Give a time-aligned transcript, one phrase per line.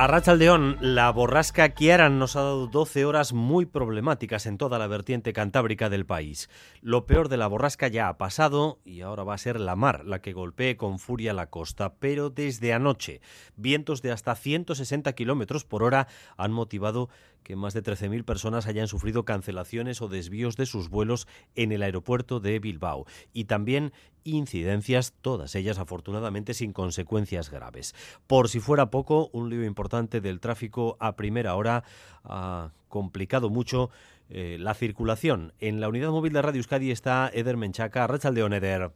[0.00, 4.86] A Rachaldeón, la borrasca Kiaran nos ha dado 12 horas muy problemáticas en toda la
[4.86, 6.48] vertiente cantábrica del país.
[6.82, 10.04] Lo peor de la borrasca ya ha pasado y ahora va a ser la mar
[10.04, 11.94] la que golpee con furia la costa.
[11.98, 13.20] Pero desde anoche,
[13.56, 17.08] vientos de hasta 160 kilómetros por hora han motivado
[17.48, 21.82] que más de 13.000 personas hayan sufrido cancelaciones o desvíos de sus vuelos en el
[21.82, 23.06] aeropuerto de Bilbao.
[23.32, 27.94] Y también incidencias, todas ellas afortunadamente sin consecuencias graves.
[28.26, 31.84] Por si fuera poco, un lío importante del tráfico a primera hora
[32.22, 33.88] ha complicado mucho
[34.28, 35.54] eh, la circulación.
[35.58, 38.06] En la unidad móvil de Radio Euskadi está Eder Menchaca.
[38.06, 38.90] Rachaldeón, Eder.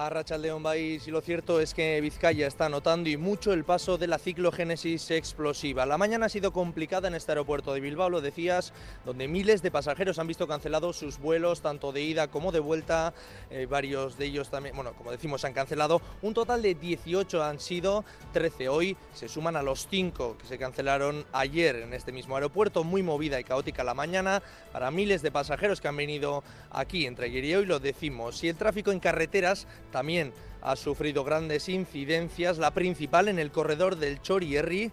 [0.00, 3.98] A Rachaldeón Baís y lo cierto es que Vizcaya está notando y mucho el paso
[3.98, 5.86] de la ciclogénesis explosiva.
[5.86, 8.72] La mañana ha sido complicada en este aeropuerto de Bilbao, lo decías,
[9.04, 13.12] donde miles de pasajeros han visto cancelados sus vuelos, tanto de ida como de vuelta.
[13.50, 16.00] Eh, varios de ellos también, bueno, como decimos, han cancelado.
[16.22, 20.58] Un total de 18 han sido, 13 hoy, se suman a los 5 que se
[20.58, 22.84] cancelaron ayer en este mismo aeropuerto.
[22.84, 27.26] Muy movida y caótica la mañana para miles de pasajeros que han venido aquí entre
[27.26, 28.44] ayer y hoy, lo decimos.
[28.44, 33.96] Y el tráfico en carreteras también ha sufrido grandes incidencias, la principal en el corredor
[33.96, 34.90] del Chorierri.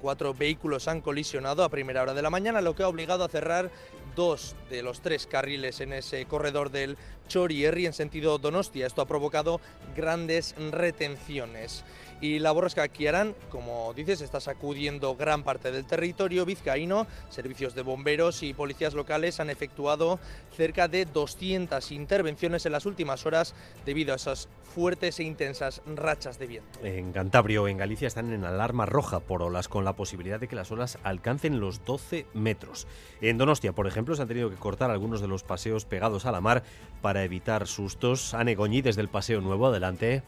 [0.00, 3.28] Cuatro vehículos han colisionado a primera hora de la mañana, lo que ha obligado a
[3.28, 3.70] cerrar
[4.14, 6.96] dos de los tres carriles en ese corredor del
[7.28, 8.86] Chorierri en sentido Donostia.
[8.86, 9.60] Esto ha provocado
[9.96, 11.84] grandes retenciones.
[12.20, 17.06] Y la borrasca Kiaran, como dices, está sacudiendo gran parte del territorio vizcaíno.
[17.28, 20.18] Servicios de bomberos y policías locales han efectuado
[20.56, 26.38] cerca de 200 intervenciones en las últimas horas debido a esas fuertes e intensas rachas
[26.38, 26.78] de viento.
[26.82, 30.56] En Cantabria en Galicia están en alarma roja por olas, con la posibilidad de que
[30.56, 32.86] las olas alcancen los 12 metros.
[33.20, 36.32] En Donostia, por ejemplo, se han tenido que cortar algunos de los paseos pegados a
[36.32, 36.62] la mar
[37.00, 38.34] para evitar sustos.
[38.34, 40.22] Anegoñi, desde el Paseo Nuevo, adelante.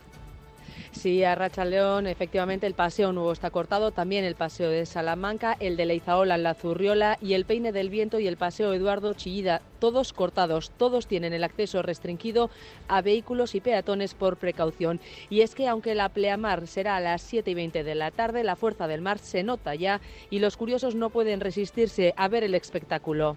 [0.92, 5.56] Sí, a Racha León, efectivamente el paseo nuevo está cortado, también el paseo de Salamanca,
[5.60, 9.14] el de Leizaola en la Zurriola y el Peine del Viento y el paseo Eduardo
[9.14, 12.50] Chillida, todos cortados, todos tienen el acceso restringido
[12.88, 15.00] a vehículos y peatones por precaución.
[15.28, 18.44] Y es que aunque la pleamar será a las 7 y 20 de la tarde,
[18.44, 22.44] la fuerza del mar se nota ya y los curiosos no pueden resistirse a ver
[22.44, 23.36] el espectáculo.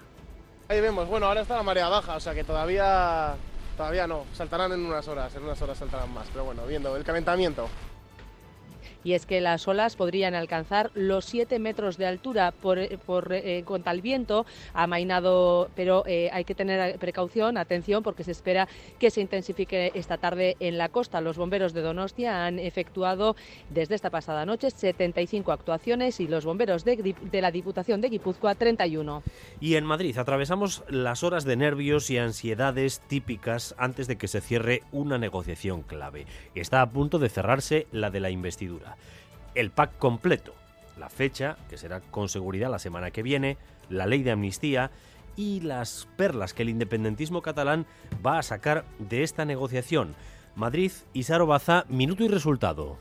[0.69, 3.35] Ahí vemos, bueno, ahora está la marea baja, o sea que todavía
[3.77, 7.03] Todavía no, saltarán en unas horas, en unas horas saltarán más, pero bueno, viendo el
[7.03, 7.67] calentamiento
[9.03, 13.63] y es que las olas podrían alcanzar los 7 metros de altura por, por eh,
[13.65, 18.67] contra el viento amainado, pero eh, hay que tener precaución, atención, porque se espera
[18.99, 21.21] que se intensifique esta tarde en la costa.
[21.21, 23.35] Los bomberos de Donostia han efectuado
[23.69, 28.55] desde esta pasada noche 75 actuaciones y los bomberos de, de la Diputación de Guipúzcoa
[28.55, 29.23] 31.
[29.59, 34.41] Y en Madrid atravesamos las horas de nervios y ansiedades típicas antes de que se
[34.41, 36.25] cierre una negociación clave.
[36.55, 38.92] Está a punto de cerrarse la de la investidura
[39.55, 40.53] el pack completo,
[40.97, 43.57] la fecha, que será con seguridad la semana que viene,
[43.89, 44.91] la ley de amnistía
[45.35, 47.85] y las perlas que el independentismo catalán
[48.25, 50.15] va a sacar de esta negociación.
[50.55, 52.97] Madrid, Isaro Baza, minuto y resultado.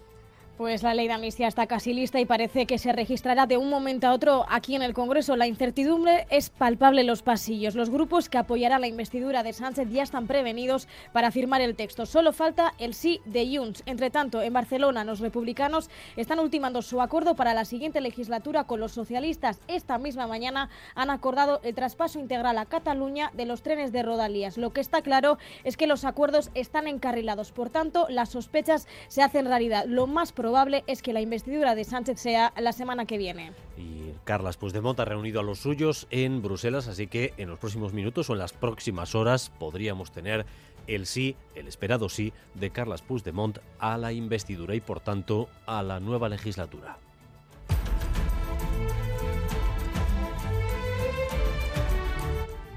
[0.59, 3.71] Pues la ley de amnistía está casi lista y parece que se registrará de un
[3.71, 5.35] momento a otro aquí en el Congreso.
[5.35, 7.75] La incertidumbre es palpable en los pasillos.
[7.75, 12.05] Los grupos que apoyarán la investidura de Sánchez ya están prevenidos para firmar el texto.
[12.05, 13.83] Solo falta el sí de Junts.
[13.87, 18.79] Entre tanto, en Barcelona, los republicanos están ultimando su acuerdo para la siguiente legislatura con
[18.79, 19.59] los socialistas.
[19.69, 24.59] Esta misma mañana han acordado el traspaso integral a Cataluña de los trenes de Rodalías.
[24.59, 27.53] Lo que está claro es que los acuerdos están encarrilados.
[27.53, 29.87] Por tanto, las sospechas se hacen realidad.
[29.87, 33.53] Lo más probable es que la investidura de Sánchez sea la semana que viene.
[33.79, 37.93] Y Carlas Puigdemont ha reunido a los suyos en Bruselas, así que en los próximos
[37.93, 40.45] minutos o en las próximas horas podríamos tener
[40.89, 45.85] el sí, el esperado sí, de Carlas Puigdemont a la investidura y por tanto a
[45.85, 46.99] la nueva legislatura.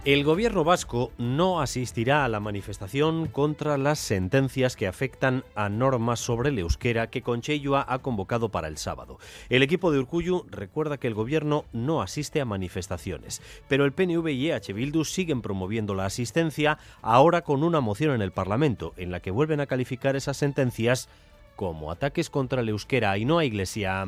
[0.06, 6.20] El gobierno vasco no asistirá a la manifestación contra las sentencias que afectan a normas
[6.20, 9.18] sobre el euskera que Conchellua ha convocado para el sábado.
[9.50, 14.28] El equipo de Urcuyu recuerda que el gobierno no asiste a manifestaciones, pero el PNV
[14.30, 19.10] y EH Bildu siguen promoviendo la asistencia ahora con una moción en el Parlamento en
[19.10, 21.10] la que vuelven a calificar esas sentencias
[21.56, 24.06] como ataques contra el euskera y no a Iglesia.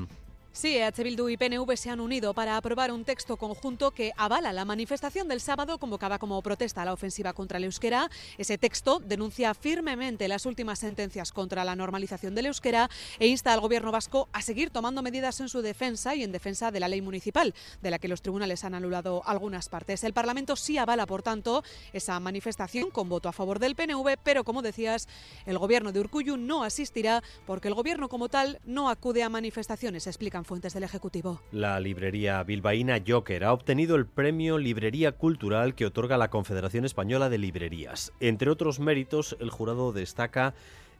[0.57, 4.51] Sí, EH Bildu y PNV se han unido para aprobar un texto conjunto que avala
[4.51, 8.09] la manifestación del sábado convocada como protesta a la ofensiva contra el euskera.
[8.39, 12.89] Ese texto denuncia firmemente las últimas sentencias contra la normalización del euskera
[13.19, 16.71] e insta al gobierno vasco a seguir tomando medidas en su defensa y en defensa
[16.71, 20.03] de la ley municipal, de la que los tribunales han anulado algunas partes.
[20.03, 21.63] El Parlamento sí avala, por tanto,
[21.93, 25.07] esa manifestación con voto a favor del PNV, pero como decías,
[25.45, 30.07] el gobierno de Urcuyu no asistirá porque el gobierno como tal no acude a manifestaciones,
[30.07, 31.41] explican fuentes del Ejecutivo.
[31.51, 37.29] La librería bilbaína Joker ha obtenido el premio Librería Cultural que otorga la Confederación Española
[37.29, 38.13] de Librerías.
[38.19, 40.55] Entre otros méritos, el jurado destaca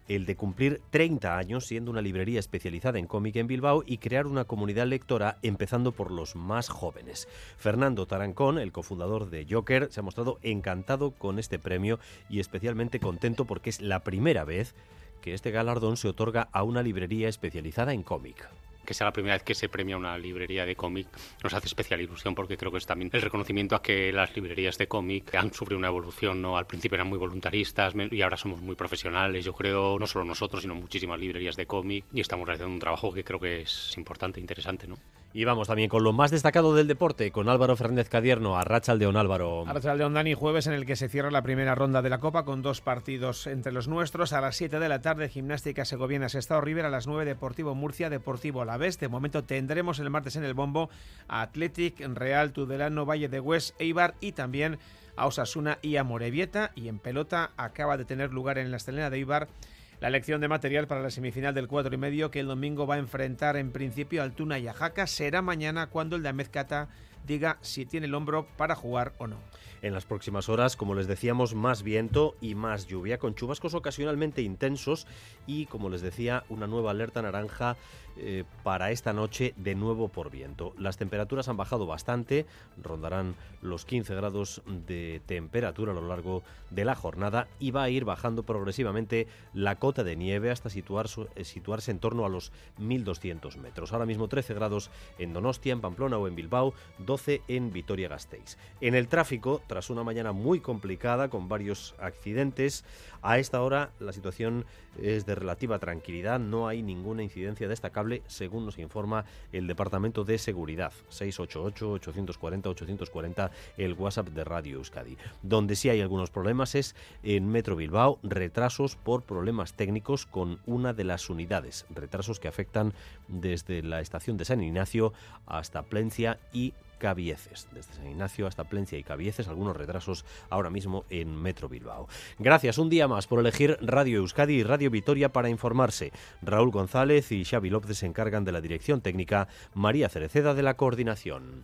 [0.08, 4.28] el de cumplir 30 años siendo una librería especializada en cómic en Bilbao y crear
[4.28, 7.28] una comunidad lectora empezando por los más jóvenes.
[7.58, 12.00] Fernando Tarancón, el cofundador de Joker, se ha mostrado encantado con este premio
[12.30, 14.76] y especialmente contento porque es la primera vez
[15.22, 18.48] que este galardón se otorga a una librería especializada en cómic
[18.88, 21.08] que sea la primera vez que se premia una librería de cómic
[21.44, 24.78] nos hace especial ilusión porque creo que es también el reconocimiento a que las librerías
[24.78, 26.58] de cómic han sufrido una evolución, ¿no?
[26.58, 30.62] Al principio eran muy voluntaristas y ahora somos muy profesionales, yo creo, no solo nosotros,
[30.62, 34.40] sino muchísimas librerías de cómic y estamos realizando un trabajo que creo que es importante
[34.40, 34.98] interesante, ¿no?
[35.38, 39.18] Y vamos también con lo más destacado del deporte, con Álvaro Fernández Cadierno, a Rachaldeón
[39.18, 39.66] Álvaro.
[39.68, 42.64] Rachaldeón Dani, jueves en el que se cierra la primera ronda de la Copa con
[42.64, 44.34] dos partidos entre los nuestros.
[44.34, 48.10] A las 7 de la tarde, Gimnástica Segoviana Estado River, a las 9 Deportivo Murcia,
[48.10, 49.00] Deportivo Alavés.
[49.00, 50.90] De momento tendremos el martes en el bombo
[51.28, 54.80] a Athletic, Real, Tudelano, Valle de Hues, Eibar y también
[55.18, 56.72] a Osasuna y a Morevieta.
[56.74, 59.50] Y en pelota acaba de tener lugar en la estelena de Eibar
[60.00, 62.96] la elección de material para la semifinal del 4 y medio que el domingo va
[62.96, 66.90] a enfrentar en principio al Tuna y a Jaca será mañana cuando el de Amezcata
[67.26, 69.38] diga si tiene el hombro para jugar o no.
[69.82, 74.42] En las próximas horas, como les decíamos, más viento y más lluvia, con chubascos ocasionalmente
[74.42, 75.08] intensos
[75.46, 77.76] y, como les decía, una nueva alerta naranja
[78.20, 80.74] eh, para esta noche de nuevo por viento.
[80.78, 82.46] Las temperaturas han bajado bastante,
[82.82, 87.90] rondarán los 15 grados de temperatura a lo largo de la jornada y va a
[87.90, 93.58] ir bajando progresivamente la cota de nieve hasta eh, situarse en torno a los 1200
[93.58, 93.94] metros.
[93.94, 98.58] Ahora mismo 13 grados en Donostia, en Pamplona o en Bilbao, 12 en Vitoria-Gasteiz.
[98.82, 102.86] En el tráfico, tras una mañana muy complicada con varios accidentes.
[103.22, 104.66] A esta hora la situación
[105.02, 110.38] es de relativa tranquilidad, no hay ninguna incidencia destacable, según nos informa el Departamento de
[110.38, 110.94] Seguridad.
[111.12, 115.18] 688-840-840, el WhatsApp de Radio Euskadi.
[115.42, 120.94] Donde sí hay algunos problemas es en Metro Bilbao, retrasos por problemas técnicos con una
[120.94, 122.94] de las unidades, retrasos que afectan
[123.28, 125.14] desde la estación de San Ignacio
[125.46, 127.68] hasta Plencia y Cabieces.
[127.74, 132.08] Desde San Ignacio hasta Plencia y Cabieces, algunos retrasos ahora mismo en Metro Bilbao.
[132.40, 136.12] Gracias un día más por elegir Radio Euskadi y Radio Vitoria para informarse.
[136.42, 140.76] Raúl González y Xavi López se encargan de la dirección técnica, María Cereceda de la
[140.76, 141.64] coordinación.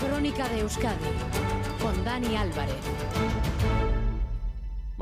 [0.00, 0.98] Crónica de Euskadi
[1.80, 3.51] con Dani Álvarez.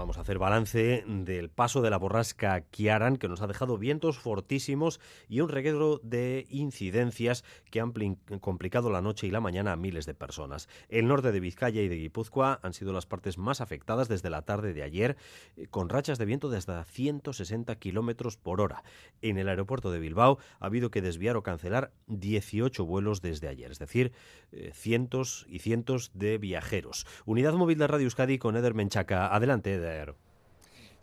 [0.00, 4.18] Vamos a hacer balance del paso de la borrasca Kiaran, que nos ha dejado vientos
[4.18, 4.98] fortísimos
[5.28, 7.92] y un reguero de incidencias que han
[8.40, 10.70] complicado la noche y la mañana a miles de personas.
[10.88, 14.40] El norte de Vizcaya y de Guipúzcoa han sido las partes más afectadas desde la
[14.40, 15.18] tarde de ayer,
[15.58, 18.82] eh, con rachas de viento de hasta 160 kilómetros por hora.
[19.20, 23.70] En el aeropuerto de Bilbao ha habido que desviar o cancelar 18 vuelos desde ayer,
[23.70, 24.12] es decir,
[24.52, 27.06] eh, cientos y cientos de viajeros.
[27.26, 29.26] Unidad móvil de Radio Euskadi con Eder Menchaca.
[29.34, 29.89] Adelante, Eder.
[29.90, 30.14] zero.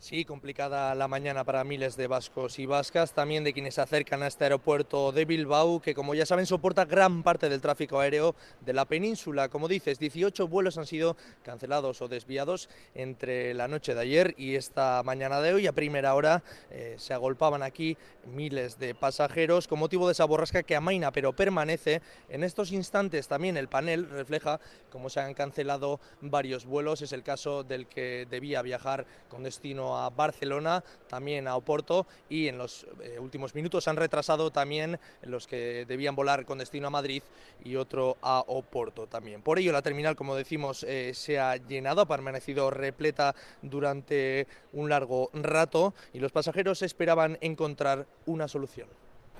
[0.00, 4.22] Sí, complicada la mañana para miles de vascos y vascas, también de quienes se acercan
[4.22, 8.36] a este aeropuerto de Bilbao, que como ya saben soporta gran parte del tráfico aéreo
[8.60, 9.48] de la península.
[9.48, 14.54] Como dices, 18 vuelos han sido cancelados o desviados entre la noche de ayer y
[14.54, 15.66] esta mañana de hoy.
[15.66, 20.62] A primera hora eh, se agolpaban aquí miles de pasajeros con motivo de esa borrasca
[20.62, 22.02] que amaina pero permanece.
[22.28, 27.02] En estos instantes también el panel refleja cómo se han cancelado varios vuelos.
[27.02, 32.48] Es el caso del que debía viajar con destino a Barcelona, también a Oporto y
[32.48, 36.90] en los eh, últimos minutos han retrasado también los que debían volar con destino a
[36.90, 37.22] Madrid
[37.64, 39.42] y otro a Oporto también.
[39.42, 44.88] Por ello la terminal, como decimos, eh, se ha llenado, ha permanecido repleta durante un
[44.88, 48.88] largo rato y los pasajeros esperaban encontrar una solución.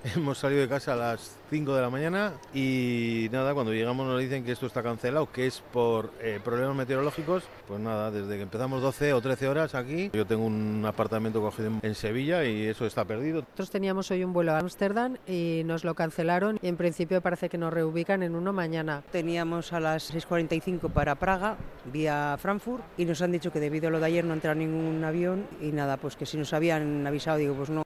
[0.15, 4.19] Hemos salido de casa a las 5 de la mañana y nada, cuando llegamos nos
[4.19, 7.43] dicen que esto está cancelado, que es por eh, problemas meteorológicos.
[7.67, 11.71] Pues nada, desde que empezamos 12 o 13 horas aquí, yo tengo un apartamento cogido
[11.81, 13.41] en Sevilla y eso está perdido.
[13.41, 17.49] Nosotros teníamos hoy un vuelo a Ámsterdam y nos lo cancelaron y en principio parece
[17.49, 19.03] que nos reubican en uno mañana.
[19.11, 21.57] Teníamos a las 6.45 para Praga,
[21.91, 25.03] vía Frankfurt, y nos han dicho que debido a lo de ayer no entra ningún
[25.03, 27.83] avión y nada, pues que si nos habían avisado, digo, pues no.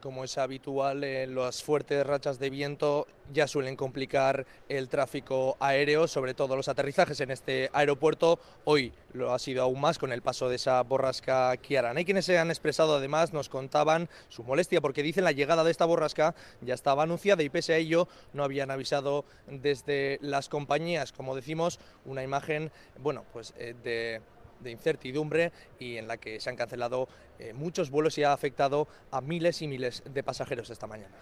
[0.00, 6.06] Como es habitual, eh, las fuertes rachas de viento ya suelen complicar el tráfico aéreo,
[6.06, 8.38] sobre todo los aterrizajes en este aeropuerto.
[8.64, 11.96] Hoy lo ha sido aún más con el paso de esa borrasca Kiaran.
[11.96, 15.70] Hay quienes se han expresado además, nos contaban su molestia porque dicen la llegada de
[15.70, 21.12] esta borrasca ya estaba anunciada y pese a ello no habían avisado desde las compañías.
[21.12, 24.22] Como decimos, una imagen, bueno, pues eh, de
[24.60, 28.88] de incertidumbre y en la que se han cancelado eh, muchos vuelos y ha afectado
[29.10, 31.14] a miles y miles de pasajeros esta mañana.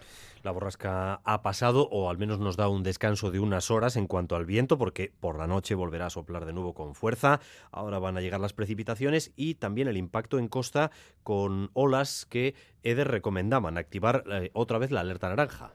[0.43, 4.07] La borrasca ha pasado o al menos nos da un descanso de unas horas en
[4.07, 7.39] cuanto al viento porque por la noche volverá a soplar de nuevo con fuerza.
[7.71, 10.91] Ahora van a llegar las precipitaciones y también el impacto en costa
[11.23, 15.73] con olas que EDER recomendaban activar eh, otra vez la alerta naranja.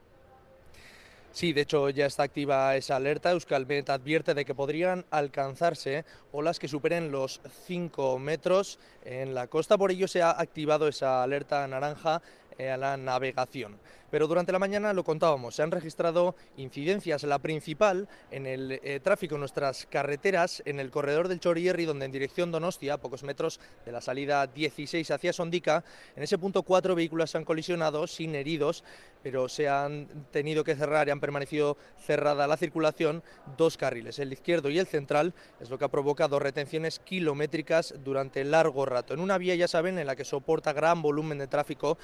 [1.33, 3.31] Sí, de hecho ya está activa esa alerta.
[3.31, 9.79] Euskalmet advierte de que podrían alcanzarse olas que superen los 5 metros en la costa.
[9.79, 12.21] Por ello se ha activado esa alerta naranja
[12.59, 13.79] eh, a la navegación.
[14.13, 19.01] Pero durante la mañana lo contábamos, se han registrado incidencias, la principal en el eh,
[19.03, 23.23] tráfico en nuestras carreteras, en el corredor del Chorierri, donde en dirección Donostia, a pocos
[23.23, 25.83] metros de la salida 16 hacia Sondica,
[26.15, 28.85] en ese punto cuatro vehículos se han colisionado sin heridos,
[29.23, 33.23] pero se han tenido que cerrar y han permanecido cerrada la circulación
[33.57, 38.45] dos carriles, el izquierdo y el central, es lo que ha provocado retenciones kilométricas durante
[38.45, 39.15] largo rato.
[39.15, 41.97] En una vía, ya saben, en la que soporta gran volumen de tráfico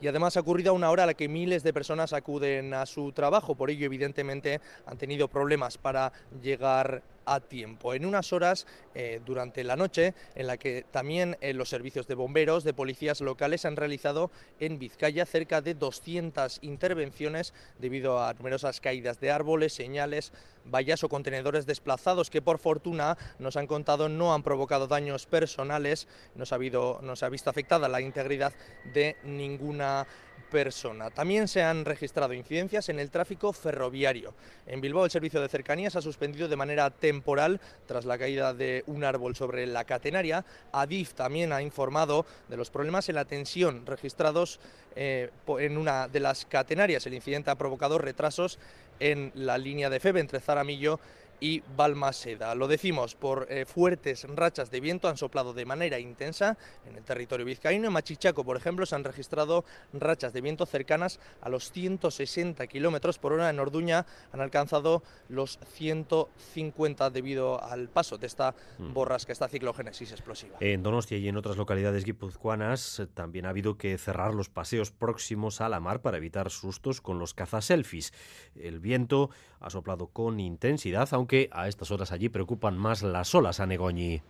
[0.00, 2.86] y además ha ocurrido a una hora a la que miles de personas acuden a
[2.86, 6.12] su trabajo, por ello evidentemente han tenido problemas para
[6.42, 7.02] llegar
[7.34, 7.94] a tiempo.
[7.94, 12.14] En unas horas eh, durante la noche, en la que también eh, los servicios de
[12.14, 14.30] bomberos, de policías locales han realizado
[14.60, 20.32] en Vizcaya cerca de 200 intervenciones debido a numerosas caídas de árboles, señales,
[20.64, 26.08] vallas o contenedores desplazados que por fortuna nos han contado no han provocado daños personales,
[26.34, 28.52] no se ha visto afectada la integridad
[28.92, 30.06] de ninguna
[30.50, 31.10] persona.
[31.10, 34.34] También se han registrado incidencias en el tráfico ferroviario.
[34.66, 38.84] En Bilbao el servicio de cercanías ha suspendido de manera temporal tras la caída de
[38.86, 40.44] un árbol sobre la catenaria.
[40.72, 44.60] Adif también ha informado de los problemas en la tensión registrados
[44.96, 47.06] eh, en una de las catenarias.
[47.06, 48.58] El incidente ha provocado retrasos
[49.00, 50.98] en la línea de FEB entre Zaramillo
[51.40, 52.54] y Balmaseda.
[52.54, 57.04] Lo decimos por eh, fuertes rachas de viento han soplado de manera intensa en el
[57.04, 57.86] territorio vizcaíno.
[57.86, 63.18] En Machichaco, por ejemplo, se han registrado rachas de viento cercanas a los 160 kilómetros
[63.18, 63.50] por hora.
[63.50, 68.92] En Orduña han alcanzado los 150 debido al paso de esta mm.
[68.92, 70.56] borrasca, esta ciclogénesis explosiva.
[70.60, 74.90] En Donostia y en otras localidades guipuzcoanas eh, también ha habido que cerrar los paseos
[74.90, 78.12] próximos a la mar para evitar sustos con los cazaselfies.
[78.54, 79.30] El viento
[79.60, 83.66] ha soplado con intensidad, aunque que a estas horas allí preocupan más las olas a
[83.66, 84.22] Negoñi.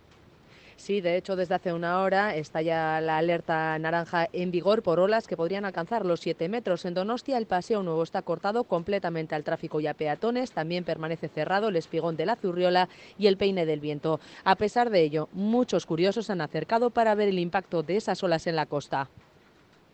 [0.75, 5.01] Sí, de hecho, desde hace una hora está ya la alerta naranja en vigor por
[5.01, 6.85] olas que podrían alcanzar los 7 metros.
[6.85, 10.53] En Donostia, el paseo nuevo está cortado completamente al tráfico y a peatones.
[10.53, 14.21] También permanece cerrado el espigón de la Zurriola y el peine del viento.
[14.45, 18.47] A pesar de ello, muchos curiosos han acercado para ver el impacto de esas olas
[18.47, 19.09] en la costa.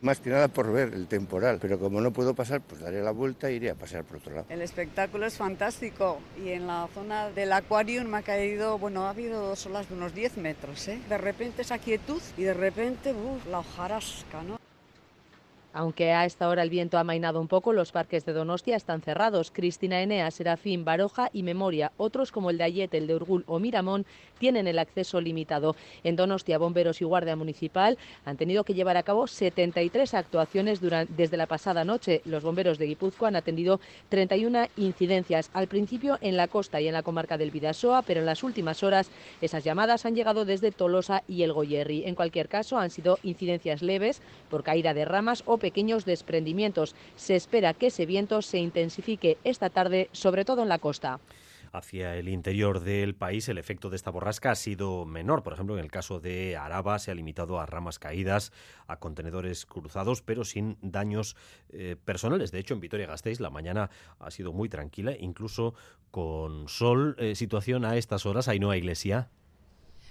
[0.02, 3.12] Más que nada por ver el temporal, pero como no puedo pasar, pues daré la
[3.12, 4.46] vuelta e iré a pasear por otro lado.
[4.50, 9.10] El espectáculo es fantástico y en la zona del acuario me ha caído, bueno, ha
[9.10, 11.00] habido dos olas de unos 10 metros, ¿eh?
[11.08, 14.58] De repente esa quietud y de repente, uff, la hojarasca, ¿no?
[15.78, 19.02] Aunque a esta hora el viento ha mainado un poco, los parques de Donostia están
[19.02, 19.50] cerrados.
[19.50, 21.92] Cristina Enea, Serafín, Baroja y Memoria.
[21.98, 24.06] Otros como el de Ayete, el de Urgul o Miramón
[24.38, 25.76] tienen el acceso limitado.
[26.02, 31.36] En Donostia, bomberos y guardia municipal han tenido que llevar a cabo 73 actuaciones desde
[31.36, 32.22] la pasada noche.
[32.24, 33.78] Los bomberos de Guipúzcoa han atendido
[34.08, 38.26] 31 incidencias, al principio en la costa y en la comarca del Vidasoa, pero en
[38.26, 39.10] las últimas horas
[39.42, 42.04] esas llamadas han llegado desde Tolosa y el Goyerri.
[42.06, 46.94] En cualquier caso, han sido incidencias leves por caída de ramas o pequeños desprendimientos.
[47.16, 51.18] Se espera que ese viento se intensifique esta tarde, sobre todo en la costa
[51.72, 55.42] hacia el interior del país, el efecto de esta borrasca ha sido menor.
[55.42, 58.52] Por ejemplo, en el caso de Araba se ha limitado a ramas caídas,
[58.86, 61.36] a contenedores cruzados, pero sin daños
[61.68, 62.50] eh, personales.
[62.50, 65.74] De hecho, en Vitoria-Gasteiz la mañana ha sido muy tranquila, incluso
[66.10, 67.16] con sol.
[67.18, 69.28] Eh, situación a estas horas, ahí no iglesia.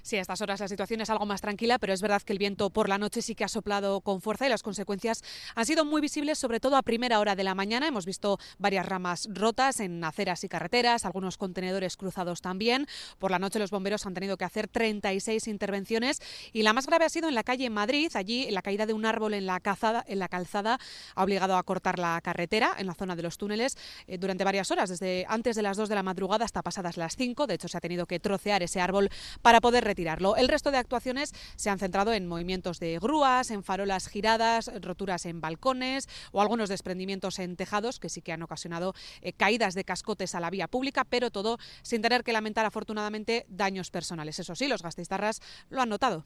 [0.05, 2.37] Sí, a estas horas la situación es algo más tranquila, pero es verdad que el
[2.37, 5.23] viento por la noche sí que ha soplado con fuerza y las consecuencias
[5.55, 7.87] han sido muy visibles, sobre todo a primera hora de la mañana.
[7.87, 12.85] Hemos visto varias ramas rotas en aceras y carreteras, algunos contenedores cruzados también.
[13.17, 16.21] Por la noche los bomberos han tenido que hacer 36 intervenciones
[16.53, 18.11] y la más grave ha sido en la calle Madrid.
[18.13, 19.59] Allí la caída de un árbol en la,
[20.05, 20.77] en la calzada
[21.15, 24.69] ha obligado a cortar la carretera en la zona de los túneles eh, durante varias
[24.69, 27.47] horas, desde antes de las 2 de la madrugada hasta pasadas las 5.
[27.47, 29.09] De hecho, se ha tenido que trocear ese árbol
[29.41, 30.35] para poder retirarlo.
[30.35, 35.25] El resto de actuaciones se han centrado en movimientos de grúas, en farolas giradas, roturas
[35.25, 39.85] en balcones o algunos desprendimientos en tejados que sí que han ocasionado eh, caídas de
[39.85, 44.37] cascotes a la vía pública, pero todo sin tener que lamentar afortunadamente daños personales.
[44.37, 46.25] Eso sí, los gastistarras lo han notado.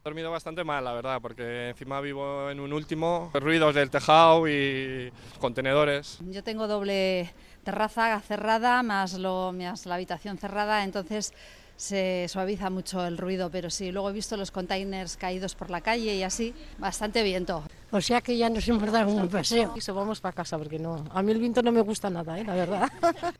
[0.00, 4.46] He dormido bastante mal, la verdad, porque encima vivo en un último, ruidos del tejado
[4.46, 6.18] y contenedores.
[6.28, 7.32] Yo tengo doble
[7.64, 11.32] terraza cerrada, más, lo, más la habitación cerrada, entonces
[11.80, 15.80] se suaviza mucho el ruido, pero sí, luego he visto los containers caídos por la
[15.80, 17.64] calle y así, bastante viento.
[17.90, 19.72] O sea que ya nos hemos dado un paseo.
[19.74, 22.38] Y se vamos para casa porque no, a mí el viento no me gusta nada,
[22.38, 22.44] ¿eh?
[22.44, 22.92] la verdad.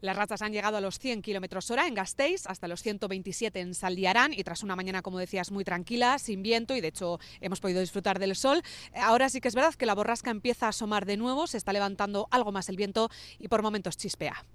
[0.00, 3.74] Las rachas han llegado a los 100 kilómetros hora en Gasteiz, hasta los 127 en
[3.74, 7.60] Saldiarán y tras una mañana, como decías, muy tranquila, sin viento y de hecho hemos
[7.60, 8.62] podido disfrutar del sol.
[8.94, 11.74] Ahora sí que es verdad que la borrasca empieza a asomar de nuevo, se está
[11.74, 14.46] levantando algo más el viento y por momentos chispea.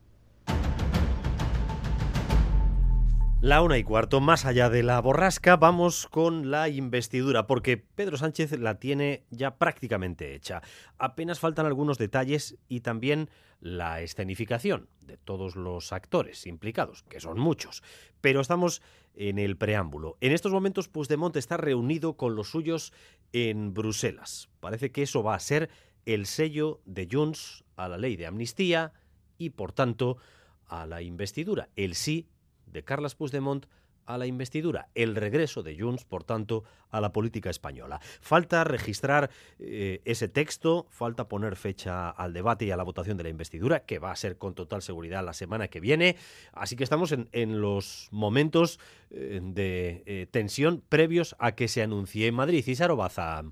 [3.46, 8.18] La una y cuarto, más allá de la borrasca, vamos con la investidura, porque Pedro
[8.18, 10.64] Sánchez la tiene ya prácticamente hecha.
[10.98, 17.38] Apenas faltan algunos detalles y también la escenificación de todos los actores implicados, que son
[17.38, 17.84] muchos.
[18.20, 18.82] Pero estamos
[19.14, 20.18] en el preámbulo.
[20.22, 22.94] En estos momentos, Puigdemont está reunido con los suyos
[23.32, 24.50] en Bruselas.
[24.60, 25.70] Parece que eso va a ser
[26.08, 28.92] el sello de Junts a la ley de amnistía
[29.38, 30.18] y, por tanto,
[30.66, 32.28] a la investidura, el sí
[32.75, 33.65] de Carles Puigdemont
[34.05, 38.00] a la investidura, el regreso de Junts, por tanto, a la política española.
[38.22, 39.29] Falta registrar
[39.60, 43.82] eh, ese texto, falta poner fecha al debate y a la votación de la investidura,
[43.82, 46.15] que va a ser con total seguridad la semana que viene.
[46.53, 48.79] Así que estamos en, los momentos
[49.10, 52.63] eh, de eh, tensión previos a que se anuncie en Madrid.
[52.65, 53.44] Y Baza.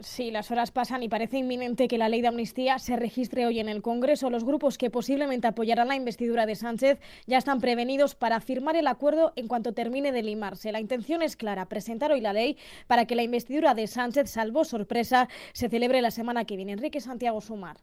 [0.00, 3.60] Sí, las horas pasan y parece inminente que la ley de amnistía se registre hoy
[3.60, 4.30] en el Congreso.
[4.30, 8.86] Los grupos que posiblemente apoyarán la investidura de Sánchez ya están prevenidos para firmar el
[8.86, 10.72] acuerdo en cuanto termine de limarse.
[10.72, 12.56] La intención es clara, presentar hoy la ley
[12.86, 16.72] para que la investidura de Sánchez, salvo sorpresa, se celebre la semana que viene.
[16.72, 17.76] Enrique Santiago Sumar.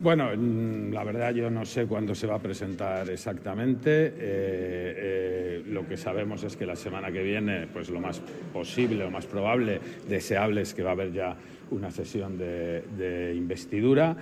[0.00, 4.06] Bueno, mm, la verdad yo no sé cuándo se va a presentar exactamente.
[4.06, 8.20] Eh, eh, lo que sabemos es que la semana que viene, pues lo más
[8.52, 11.36] posible, lo más probable, deseable es que va a haber ya
[11.72, 14.16] una sesión de, de investidura.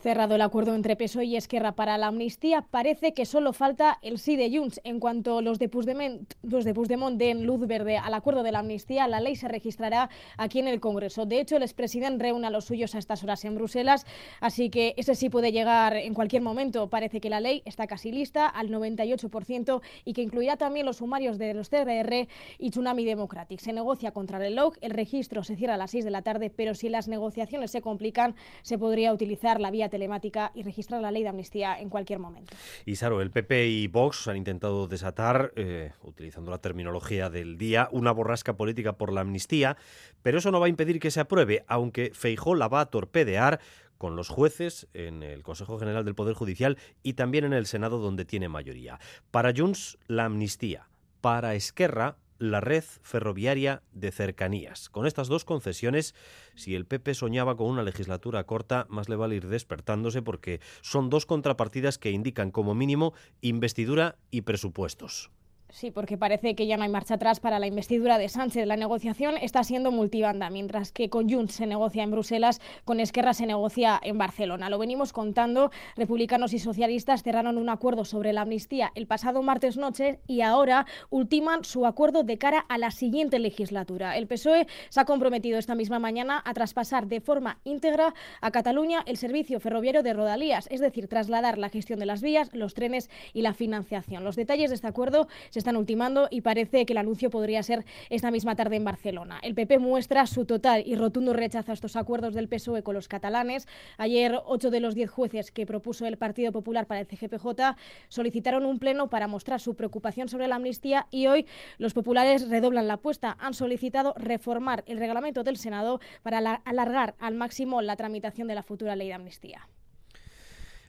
[0.00, 4.20] Cerrado el acuerdo entre PSOE y Esquerra para la amnistía, parece que solo falta el
[4.20, 4.80] sí de Junts.
[4.84, 8.60] En cuanto los de Puigdemont, los de Puigdemont den luz verde al acuerdo de la
[8.60, 11.26] amnistía, la ley se registrará aquí en el Congreso.
[11.26, 14.06] De hecho, el expresidente reúne a los suyos a estas horas en Bruselas,
[14.40, 16.88] así que ese sí puede llegar en cualquier momento.
[16.88, 21.38] Parece que la ley está casi lista al 98% y que incluirá también los sumarios
[21.38, 22.28] de los CRR
[22.60, 23.58] y Tsunami Democratic.
[23.58, 26.50] Se negocia contra el LOC, el registro se cierra a las 6 de la tarde,
[26.50, 31.10] pero si las negociaciones se complican, se podría utilizar la vía telemática y registrar la
[31.10, 32.54] ley de amnistía en cualquier momento.
[32.84, 37.88] Y Saro, el PP y Vox han intentado desatar, eh, utilizando la terminología del día,
[37.92, 39.76] una borrasca política por la amnistía,
[40.22, 43.60] pero eso no va a impedir que se apruebe, aunque Feijó la va a torpedear
[43.98, 47.98] con los jueces en el Consejo General del Poder Judicial y también en el Senado
[47.98, 48.98] donde tiene mayoría.
[49.30, 50.88] Para Junts, la amnistía.
[51.20, 54.88] Para Esquerra, la red ferroviaria de cercanías.
[54.88, 56.14] Con estas dos concesiones,
[56.54, 61.10] si el PP soñaba con una legislatura corta, más le vale ir despertándose porque son
[61.10, 65.30] dos contrapartidas que indican como mínimo investidura y presupuestos.
[65.70, 68.66] Sí, porque parece que ya no hay marcha atrás para la investidura de Sánchez.
[68.66, 73.34] La negociación está siendo multibanda, mientras que con Junts se negocia en Bruselas, con Esquerra
[73.34, 74.70] se negocia en Barcelona.
[74.70, 79.76] Lo venimos contando, republicanos y socialistas cerraron un acuerdo sobre la amnistía el pasado martes
[79.76, 84.16] noche y ahora ultiman su acuerdo de cara a la siguiente legislatura.
[84.16, 89.02] El PSOE se ha comprometido esta misma mañana a traspasar de forma íntegra a Cataluña
[89.04, 93.10] el servicio ferroviario de Rodalías, es decir, trasladar la gestión de las vías, los trenes
[93.34, 94.24] y la financiación.
[94.24, 97.84] Los detalles de este acuerdo se están ultimando y parece que el anuncio podría ser
[98.10, 99.38] esta misma tarde en Barcelona.
[99.42, 103.08] El PP muestra su total y rotundo rechazo a estos acuerdos del PSOE con los
[103.08, 103.66] catalanes.
[103.96, 107.76] Ayer, ocho de los diez jueces que propuso el Partido Popular para el CGPJ
[108.08, 111.46] solicitaron un pleno para mostrar su preocupación sobre la amnistía y hoy
[111.78, 113.36] los populares redoblan la apuesta.
[113.40, 118.62] Han solicitado reformar el reglamento del Senado para alargar al máximo la tramitación de la
[118.62, 119.68] futura ley de amnistía.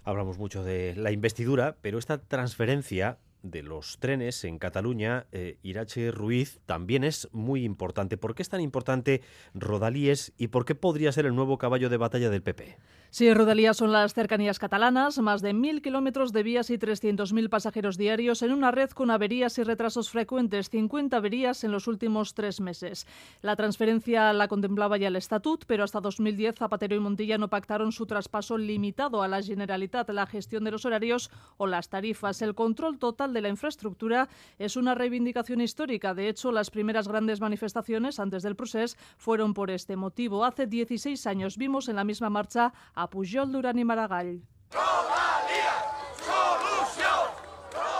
[0.03, 6.12] Hablamos mucho de la investidura, pero esta transferencia de los trenes en Cataluña, eh, Irache
[6.12, 8.17] Ruiz, también es muy importante.
[8.17, 9.21] ¿Por qué es tan importante
[9.54, 12.78] Rodalíes y por qué podría ser el nuevo caballo de batalla del PP?
[13.12, 17.98] Sí, Rodalías son las cercanías catalanas, más de mil kilómetros de vías y 300.000 pasajeros
[17.98, 22.62] diarios en una red con averías y retrasos frecuentes, 50 averías en los últimos tres
[22.62, 23.08] meses.
[23.41, 27.91] La transferencia la contemplaba ya el Estatut, pero hasta 2010 Zapatero y Montilla no pactaron
[27.91, 32.43] su traspaso limitado a la Generalitat, la gestión de los horarios o las tarifas.
[32.43, 36.13] El control total de la infraestructura es una reivindicación histórica.
[36.13, 40.45] De hecho, las primeras grandes manifestaciones antes del proceso fueron por este motivo.
[40.45, 44.42] Hace 16 años vimos en la misma marcha a Pujol, Durán y Maragall.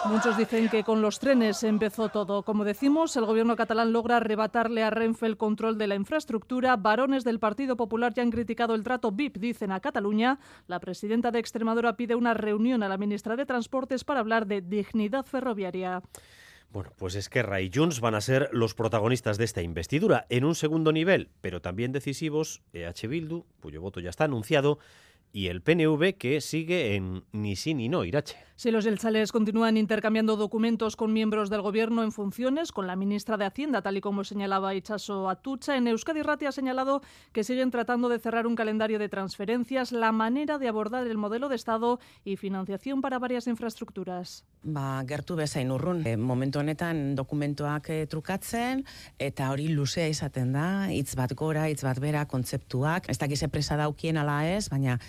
[0.06, 2.44] Muchos dicen que con los trenes empezó todo.
[2.44, 6.76] Como decimos, el gobierno catalán logra arrebatarle a Renfe el control de la infraestructura.
[6.78, 10.40] Varones del Partido Popular ya han criticado el trato VIP, dicen a Cataluña.
[10.68, 14.62] La presidenta de Extremadura pide una reunión a la ministra de Transportes para hablar de
[14.62, 16.02] dignidad ferroviaria.
[16.72, 20.46] Bueno, pues es que Ray Junts van a ser los protagonistas de esta investidura en
[20.46, 24.78] un segundo nivel, pero también decisivos, EH Bildu, cuyo voto ya está anunciado,
[25.32, 28.38] y el PNV que sigue en ni sí ni no, Irache.
[28.60, 33.38] Si los Elchales continúan intercambiando documentos con miembros del Gobierno en funciones, con la ministra
[33.38, 37.72] de Hacienda, tal y como señalaba Ichaso Atucha, en Euskadi Rati ha señalado que siguen
[37.72, 42.02] tratando de cerrar un calendario de transferencias, la manera de abordar el modelo de Estado
[42.26, 44.44] y financiación para varias infraestructuras.
[44.62, 46.04] Ba, gertu bezain urrun.
[46.04, 48.84] E, momentu honetan dokumentuak e, trukatzen,
[49.24, 53.08] eta hori luzea izaten da, hitz bat gora, hitz bat bera, kontzeptuak.
[53.08, 55.00] Ez dakize presa daukien ala ez, baina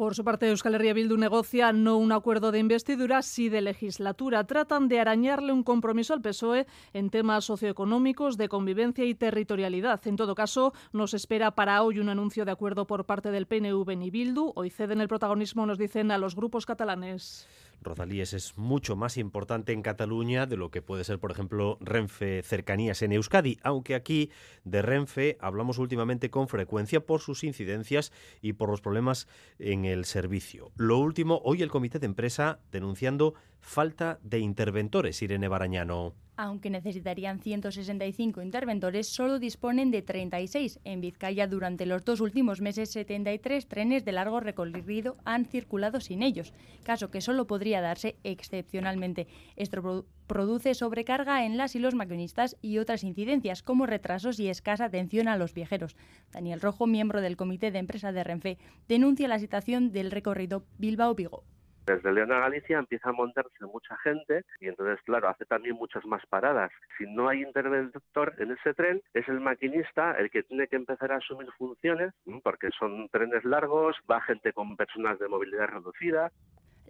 [0.00, 4.44] Por su parte, Euskal Herria Bildu negocia no un acuerdo de investidura, sí de legislatura.
[4.44, 10.00] Tratan de arañarle un compromiso al PSOE en temas socioeconómicos, de convivencia y territorialidad.
[10.06, 13.94] En todo caso, nos espera para hoy un anuncio de acuerdo por parte del PNV
[13.98, 14.52] ni Bildu.
[14.54, 17.46] Hoy ceden el protagonismo, nos dicen, a los grupos catalanes.
[17.82, 22.42] Rodalíes es mucho más importante en Cataluña de lo que puede ser, por ejemplo, Renfe
[22.42, 24.30] Cercanías en Euskadi, aunque aquí
[24.64, 28.12] de Renfe hablamos últimamente con frecuencia por sus incidencias
[28.42, 30.72] y por los problemas en el servicio.
[30.76, 37.38] Lo último, hoy el comité de empresa denunciando falta de interventores, Irene Barañano aunque necesitarían
[37.38, 40.80] 165 interventores, solo disponen de 36.
[40.84, 46.22] En Vizcaya, durante los dos últimos meses, 73 trenes de largo recorrido han circulado sin
[46.22, 49.26] ellos, caso que solo podría darse excepcionalmente.
[49.56, 54.86] Esto produce sobrecarga en las y los maquinistas y otras incidencias, como retrasos y escasa
[54.86, 55.94] atención a los viajeros.
[56.32, 58.56] Daniel Rojo, miembro del comité de empresa de Renfe,
[58.88, 61.44] denuncia la situación del recorrido Bilbao-Vigo
[61.90, 66.04] desde León a Galicia empieza a montarse mucha gente y entonces, claro, hace también muchas
[66.06, 66.70] más paradas.
[66.98, 71.12] Si no hay interventor en ese tren, es el maquinista el que tiene que empezar
[71.12, 76.30] a asumir funciones, porque son trenes largos, va gente con personas de movilidad reducida,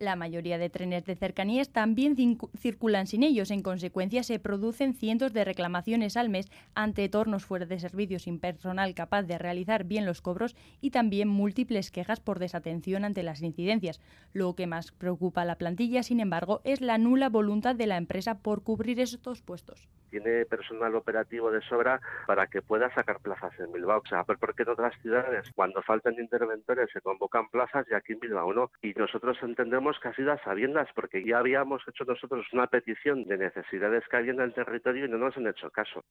[0.01, 2.17] la mayoría de trenes de cercanías también
[2.59, 3.51] circulan sin ellos.
[3.51, 8.41] En consecuencia, se producen cientos de reclamaciones al mes ante tornos fuera de servicio sin
[8.41, 13.43] personal capaz de realizar bien los cobros y también múltiples quejas por desatención ante las
[13.43, 14.01] incidencias.
[14.33, 17.99] Lo que más preocupa a la plantilla, sin embargo, es la nula voluntad de la
[17.99, 23.59] empresa por cubrir estos puestos tiene personal operativo de sobra para que pueda sacar plazas
[23.59, 24.03] en Bilbao.
[24.05, 28.21] O sea, porque en otras ciudades, cuando faltan interventores, se convocan plazas y aquí en
[28.21, 28.71] Bilbao no.
[28.83, 33.25] Y nosotros entendemos que ha sido a sabiendas, porque ya habíamos hecho nosotros una petición
[33.25, 36.05] de necesidades que había en el territorio y no nos han hecho caso.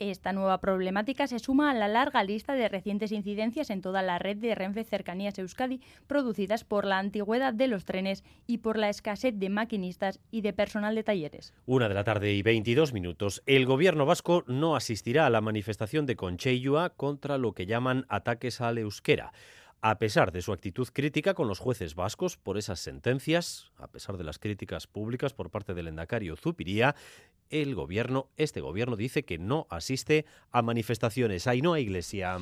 [0.00, 4.18] Esta nueva problemática se suma a la larga lista de recientes incidencias en toda la
[4.18, 8.88] red de Renfe Cercanías Euskadi producidas por la antigüedad de los trenes y por la
[8.88, 11.54] escasez de maquinistas y de personal de talleres.
[11.64, 13.33] Una de la tarde y 22 minutos.
[13.46, 18.60] El gobierno vasco no asistirá a la manifestación de Concheyua contra lo que llaman ataques
[18.60, 19.32] al euskera.
[19.86, 24.16] A pesar de su actitud crítica con los jueces vascos por esas sentencias, a pesar
[24.16, 26.94] de las críticas públicas por parte del endacario Zupiría,
[27.50, 31.46] el gobierno, este gobierno dice que no asiste a manifestaciones.
[31.46, 32.38] Ahí no hay iglesia.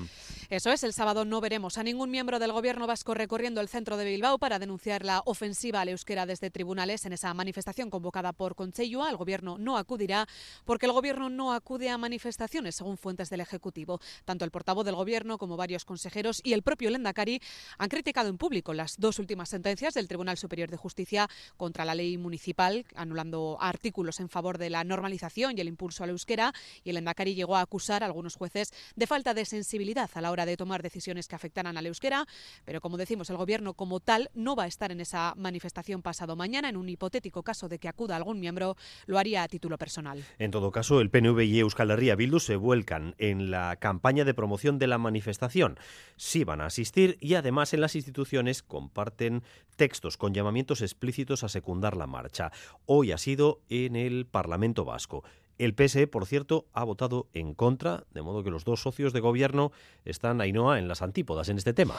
[0.49, 3.97] Eso es, el sábado no veremos a ningún miembro del gobierno vasco recorriendo el centro
[3.97, 8.55] de Bilbao para denunciar la ofensiva al euskera desde tribunales en esa manifestación convocada por
[8.55, 9.11] Conchellua.
[9.11, 10.29] El gobierno no acudirá
[10.65, 14.01] porque el gobierno no acude a manifestaciones, según fuentes del Ejecutivo.
[14.25, 17.32] Tanto el portavoz del gobierno como varios consejeros y el propio Lendakari
[17.79, 21.95] han criticado en público las dos últimas sentencias del Tribunal Superior de Justicia contra la
[21.95, 26.53] ley municipal, anulando artículos en favor de la normalización y el impulso al euskera,
[26.85, 30.31] y el Endacari llegó a acusar a algunos jueces de falta de sensibilidad a la
[30.31, 32.27] hora de tomar decisiones que afectaran al euskera,
[32.65, 36.37] pero como decimos, el gobierno como tal no va a estar en esa manifestación pasado
[36.37, 36.69] mañana.
[36.69, 40.25] En un hipotético caso de que acuda algún miembro, lo haría a título personal.
[40.39, 44.35] En todo caso, el PNV y Euskal Herria Bildu se vuelcan en la campaña de
[44.35, 45.79] promoción de la manifestación.
[46.17, 49.43] Sí van a asistir y además en las instituciones comparten
[49.77, 52.53] textos con llamamientos explícitos a secundar la marcha.
[52.87, 55.25] Hoy ha sido en el Parlamento Vasco.
[55.59, 59.21] El PSE, por cierto, ha votado en contra, de modo que los dos socios de
[59.21, 59.71] gobierno
[60.05, 61.97] están, Ainhoa, en las antípodas en este tema.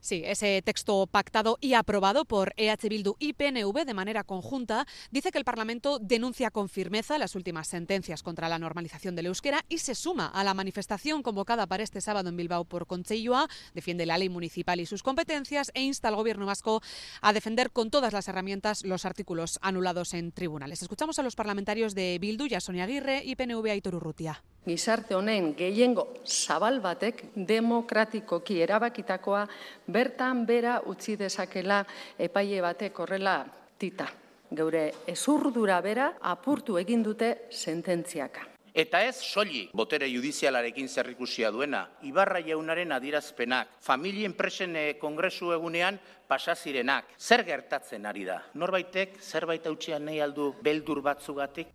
[0.00, 5.30] Sí, ese texto pactado y aprobado por EH Bildu y PNV de manera conjunta dice
[5.30, 9.78] que el Parlamento denuncia con firmeza las últimas sentencias contra la normalización del euskera y
[9.78, 14.16] se suma a la manifestación convocada para este sábado en Bilbao por Concheyua, defiende la
[14.16, 16.80] ley municipal y sus competencias e insta al gobierno vasco
[17.20, 20.80] a defender con todas las herramientas los artículos anulados en tribunales.
[20.80, 24.42] Escuchamos a los parlamentarios de Bildu, Sonia Aguirre y PNV Aitor Urrutia.
[24.66, 29.46] Gizarte honen gehiengo zabal batek demokratikoki erabakitakoa
[29.92, 31.84] bertan bera utzi dezakela
[32.18, 33.44] epaile batek horrela
[33.78, 34.08] tita.
[34.50, 38.46] Geure ezurdura bera apurtu egin dute sententziaka.
[38.74, 45.98] Eta ez soli botere judizialarekin zerrikusia duena, Ibarra jaunaren adirazpenak, familie enpresen eh, kongresu egunean
[46.30, 48.38] pasazirenak, zer gertatzen ari da?
[48.54, 51.74] Norbaitek zerbait hautxean nahi aldu beldur batzugatik?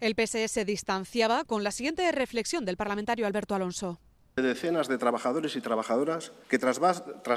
[0.00, 3.98] El PSE se distanciaba con la siguiente reflexión del parlamentario Alberto Alonso
[4.42, 6.78] decenas de trabajadores y trabajadoras que tras,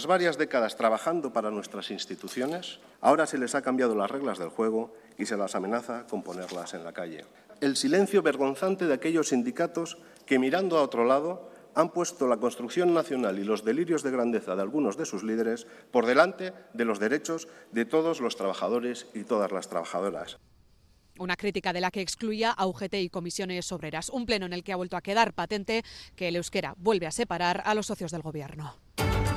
[0.05, 4.93] varias décadas trabajando para nuestras instituciones, ahora se les ha cambiado las reglas del juego
[5.17, 7.23] y se las amenaza con ponerlas en la calle.
[7.61, 12.93] El silencio vergonzante de aquellos sindicatos que, mirando a otro lado, han puesto la construcción
[12.93, 16.99] nacional y los delirios de grandeza de algunos de sus líderes por delante de los
[16.99, 20.37] derechos de todos los trabajadores y todas las trabajadoras.
[21.19, 24.09] Una crítica de la que excluía a UGT y comisiones obreras.
[24.09, 25.83] Un pleno en el que ha vuelto a quedar patente
[26.15, 28.77] que el euskera vuelve a separar a los socios del gobierno.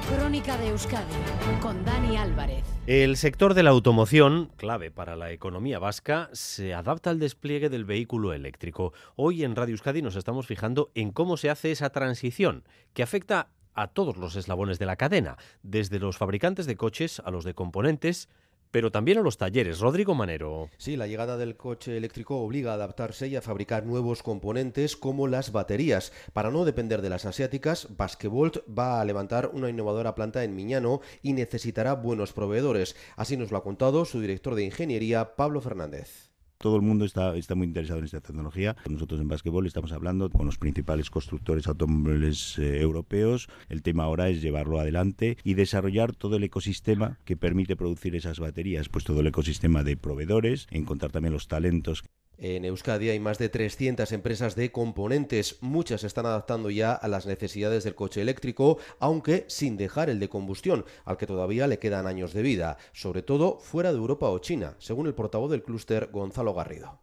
[0.09, 1.13] Crónica de Euskadi
[1.61, 2.63] con Dani Álvarez.
[2.87, 7.85] El sector de la automoción, clave para la economía vasca, se adapta al despliegue del
[7.85, 8.93] vehículo eléctrico.
[9.17, 12.63] Hoy en Radio Euskadi nos estamos fijando en cómo se hace esa transición
[12.95, 17.33] que afecta a todos los eslabones de la cadena, desde los fabricantes de coches a
[17.33, 18.29] los de componentes,
[18.73, 19.79] pero también a los talleres.
[19.79, 20.69] Rodrigo Manero.
[20.79, 25.29] Sí, la llegada del coche eléctrico obliga a adaptarse y a fabricar nuevos componentes como
[25.29, 26.13] las baterías.
[26.33, 31.01] Para no depender de las asiáticas, Basquevolt va a levantar una innovadora planta en Miñano
[31.23, 32.97] y necesitará buenos proveedores.
[33.15, 36.32] Así nos lo ha contado su director de ingeniería, Pablo Fernández
[36.63, 38.77] todo el mundo está, está muy interesado en esta tecnología.
[38.89, 43.49] Nosotros en Basquetbol estamos hablando con los principales constructores automóviles eh, europeos.
[43.69, 48.39] El tema ahora es llevarlo adelante y desarrollar todo el ecosistema que permite producir esas
[48.39, 52.05] baterías, pues todo el ecosistema de proveedores, encontrar también los talentos
[52.39, 57.09] en Euskadi hay más de 300 empresas de componentes, muchas se están adaptando ya a
[57.09, 61.79] las necesidades del coche eléctrico, aunque sin dejar el de combustión, al que todavía le
[61.79, 65.63] quedan años de vida, sobre todo fuera de Europa o China, según el portavoz del
[65.63, 67.01] clúster Gonzalo Garrido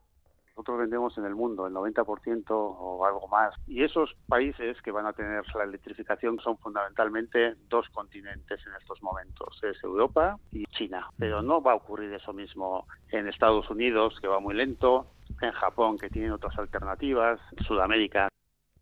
[0.60, 3.56] nosotros vendemos en el mundo el 90% o algo más.
[3.65, 9.02] Y esos países que van a tener la electrificación son fundamentalmente dos continentes en estos
[9.02, 11.10] momentos, es Europa y China.
[11.17, 15.08] Pero no va a ocurrir eso mismo en Estados Unidos, que va muy lento,
[15.41, 18.28] en Japón, que tienen otras alternativas, Sudamérica.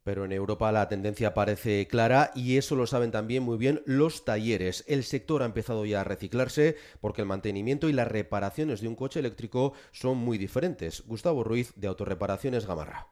[0.08, 4.24] Pero en Europa la tendencia parece clara y eso lo saben también muy bien los
[4.24, 4.86] talleres.
[4.88, 8.96] El sector ha empezado ya a reciclarse porque el mantenimiento y las reparaciones de un
[8.96, 11.04] coche eléctrico son muy diferentes.
[11.06, 13.08] Gustavo Ruiz de Autorreparaciones Gamarra.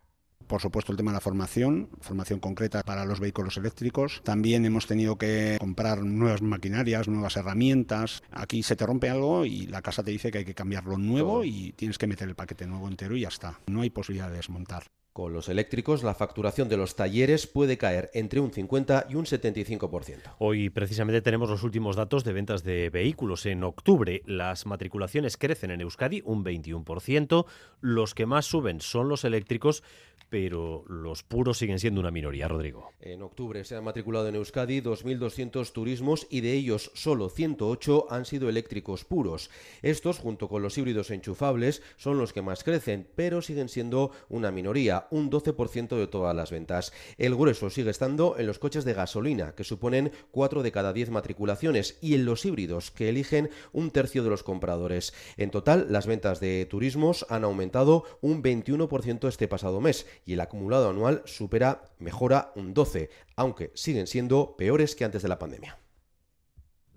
[0.47, 4.21] Por supuesto, el tema de la formación, formación concreta para los vehículos eléctricos.
[4.23, 8.23] También hemos tenido que comprar nuevas maquinarias, nuevas herramientas.
[8.31, 11.43] Aquí se te rompe algo y la casa te dice que hay que cambiarlo nuevo
[11.43, 13.60] y tienes que meter el paquete nuevo entero y ya está.
[13.67, 14.86] No hay posibilidad de desmontar.
[15.15, 19.23] Con los eléctricos, la facturación de los talleres puede caer entre un 50 y un
[19.23, 20.36] 75%.
[20.39, 23.45] Hoy precisamente tenemos los últimos datos de ventas de vehículos.
[23.45, 27.45] En octubre las matriculaciones crecen en Euskadi un 21%.
[27.80, 29.84] Los que más suben son los eléctricos,
[30.29, 32.91] pero los puros siguen siendo una minoría, Rodrigo.
[32.99, 38.25] En octubre se han matriculado en Euskadi 2.200 turismos y de ellos solo 108 han
[38.25, 39.49] sido eléctricos puros.
[39.81, 44.51] Estos, junto con los híbridos enchufables, son los que más crecen, pero siguen siendo una
[44.51, 46.93] minoría, un 12% de todas las ventas.
[47.17, 51.11] El grueso sigue estando en los coches de gasolina, que suponen 4 de cada 10
[51.11, 55.13] matriculaciones, y en los híbridos, que eligen un tercio de los compradores.
[55.38, 60.39] En total, las ventas de turismos han aumentado un 21% este pasado mes y el
[60.39, 65.78] acumulado anual supera, mejora un 12, aunque siguen siendo peores que antes de la pandemia.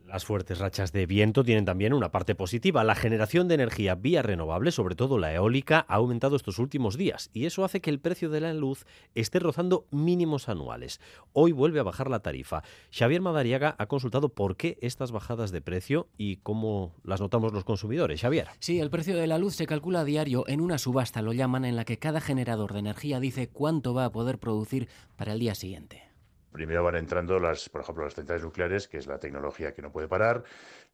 [0.09, 2.83] Las fuertes rachas de viento tienen también una parte positiva.
[2.83, 7.29] La generación de energía vía renovable, sobre todo la eólica, ha aumentado estos últimos días
[7.35, 10.99] y eso hace que el precio de la luz esté rozando mínimos anuales.
[11.35, 12.62] Hoy vuelve a bajar la tarifa.
[12.90, 17.64] Xavier Madariaga ha consultado por qué estas bajadas de precio y cómo las notamos los
[17.64, 18.23] consumidores.
[18.23, 18.49] Xavier.
[18.61, 21.77] Sí, el precio de la luz se calcula diario en una subasta, lo llaman, en
[21.77, 25.55] la que cada generador de energía dice cuánto va a poder producir para el día
[25.55, 26.08] siguiente.
[26.53, 29.93] Primero van entrando las, por ejemplo, las centrales nucleares, que es la tecnología que no
[29.93, 30.43] puede parar.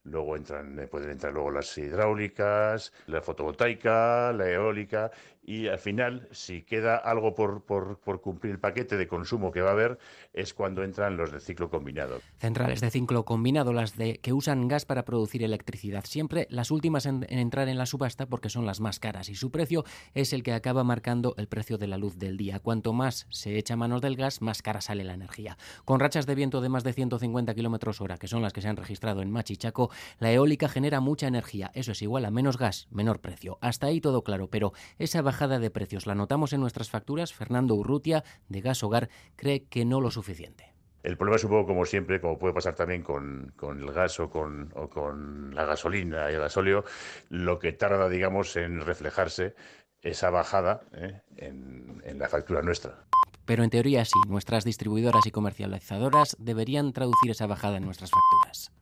[0.04, 5.10] Luego entran, eh, pueden entrar luego las hidráulicas, la fotovoltaica, la eólica
[5.46, 9.70] y al final, si queda algo por, por, cumplir el paquete de consumo que va
[9.70, 9.98] a haber,
[10.32, 12.20] es cuando entran los de ciclo combinado.
[12.38, 16.04] Centrales de ciclo combinado, las de que usan gas para producir electricidad.
[16.06, 19.34] Siempre las últimas en, en, entrar en la subasta porque son las más caras y
[19.34, 22.60] su precio es el que acaba marcando el precio de la luz del día.
[22.60, 25.58] Cuanto más se echa manos del gas, más cara sale la energía.
[25.84, 28.68] Con rachas de viento de más de 150 kilómetros hora, que son las que se
[28.68, 31.70] han registrado en Machichaco, la eólica genera mucha energía.
[31.74, 33.58] Eso es igual a menos gas, menor precio.
[33.60, 37.34] Hasta ahí todo claro, pero esa bajada de precios la notamos en nuestras facturas.
[37.34, 40.72] Fernando Urrutia, de Gas Hogar, cree que no lo suficiente.
[41.02, 44.20] El problema es un poco como siempre, como puede pasar también con, con el gas
[44.20, 46.84] o con, o con, la gasolina y el gasóleo,
[47.30, 49.56] lo que tarda, digamos, en reflejarse
[50.02, 51.20] esa bajada ¿eh?
[51.36, 53.04] en, en la factura nuestra.
[53.44, 58.72] Pero en teoría sí, nuestras distribuidoras y comercializadoras deberían traducir esa bajada en nuestras facturas.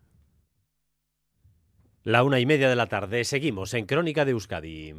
[2.02, 4.94] La una y media de la tarde, seguimos en Crónica de Euskadi.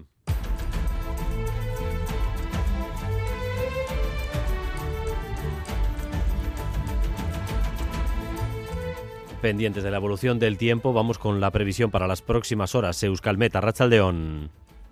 [9.44, 13.04] Pendientes de la evolución del tiempo, vamos con la previsión para las próximas horas.
[13.04, 14.50] Euskalmet, Arrachaldeón.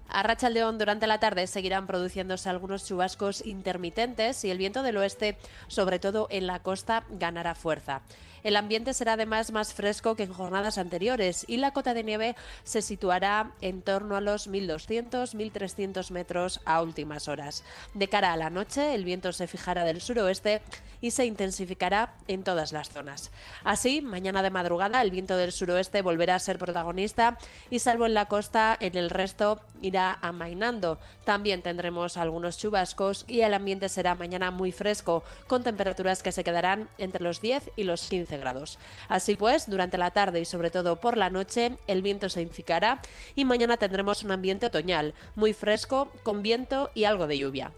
[0.10, 5.38] A Rachaldeón durante la tarde seguirán produciéndose algunos chubascos intermitentes y el viento del oeste,
[5.70, 8.02] sobre todo en la costa, ganará fuerza.
[8.44, 12.36] El ambiente será además más fresco que en jornadas anteriores y la cota de nieve
[12.64, 17.64] se situará en torno a los 1.200-1.300 metros a últimas horas.
[17.94, 20.62] De cara a la noche, el viento se fijará del suroeste
[21.02, 23.32] y se intensificará en todas las zonas.
[23.64, 27.38] Así, mañana de madrugada, el viento del suroeste volverá a ser protagonista
[27.70, 31.00] y salvo en la costa, en el resto irá amainando.
[31.26, 36.44] También tendremos algunos chubascos y el ambiente será mañana muy fresco, con temperaturas que se
[36.44, 38.80] quedarán entre los 10 y los 15 grados.
[39.10, 43.02] Así pues, durante la tarde y sobre todo por la noche, el viento se inficará
[43.36, 47.72] y mañana tendremos un ambiente otoñal, muy fresco, con viento y algo de lluvia.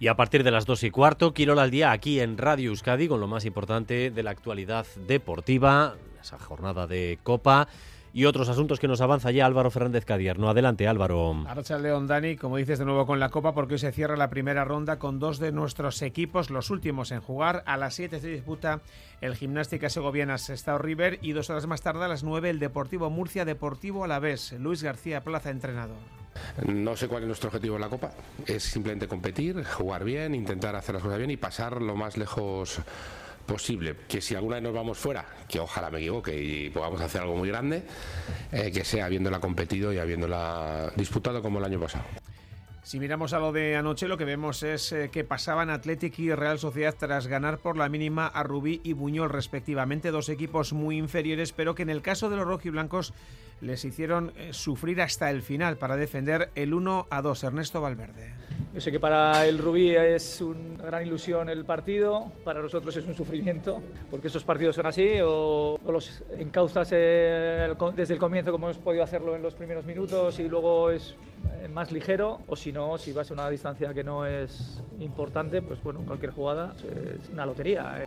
[0.00, 3.06] Y a partir de las 2 y cuarto, Quirola al día aquí en Radio Euskadi
[3.06, 7.68] con lo más importante de la actualidad deportiva, esa jornada de Copa
[8.12, 10.48] y otros asuntos que nos avanza ya Álvaro Fernández Cadierno.
[10.48, 11.44] Adelante, Álvaro.
[11.46, 14.30] Arracha León Dani, como dices de nuevo con la Copa, porque hoy se cierra la
[14.30, 17.62] primera ronda con dos de nuestros equipos, los últimos en jugar.
[17.66, 18.80] A las 7 se disputa
[19.20, 23.10] el Gimnástica Segoviana Sestao River y dos horas más tarde, a las 9, el Deportivo
[23.10, 24.52] Murcia Deportivo a la vez.
[24.52, 25.96] Luis García Plaza, entrenador.
[26.66, 28.12] No sé cuál es nuestro objetivo en la Copa.
[28.46, 32.80] Es simplemente competir, jugar bien, intentar hacer las cosas bien y pasar lo más lejos
[33.42, 37.22] posible que si alguna vez nos vamos fuera, que ojalá me equivoque y podamos hacer
[37.22, 37.82] algo muy grande,
[38.50, 42.04] eh, que sea habiéndola competido y habiéndola disputado como el año pasado.
[42.82, 46.34] Si miramos a lo de anoche, lo que vemos es eh, que pasaban Athletic y
[46.34, 50.98] Real Sociedad tras ganar por la mínima a Rubí y Buñol respectivamente, dos equipos muy
[50.98, 53.14] inferiores, pero que en el caso de los rojiblancos
[53.62, 57.44] les hicieron eh, sufrir hasta el final para defender el 1 a 2.
[57.44, 58.34] Ernesto Valverde.
[58.74, 63.06] Yo sé que para el Rubí es una gran ilusión el partido, para nosotros es
[63.06, 68.66] un sufrimiento, porque estos partidos son así, o, los encauzas el, desde el comienzo como
[68.66, 71.14] hemos podido hacerlo en los primeros minutos y luego es
[71.70, 75.82] más ligero, o si no, si vas a una distancia que no es importante, pues
[75.82, 76.74] bueno, cualquier jugada
[77.20, 78.04] es una lotería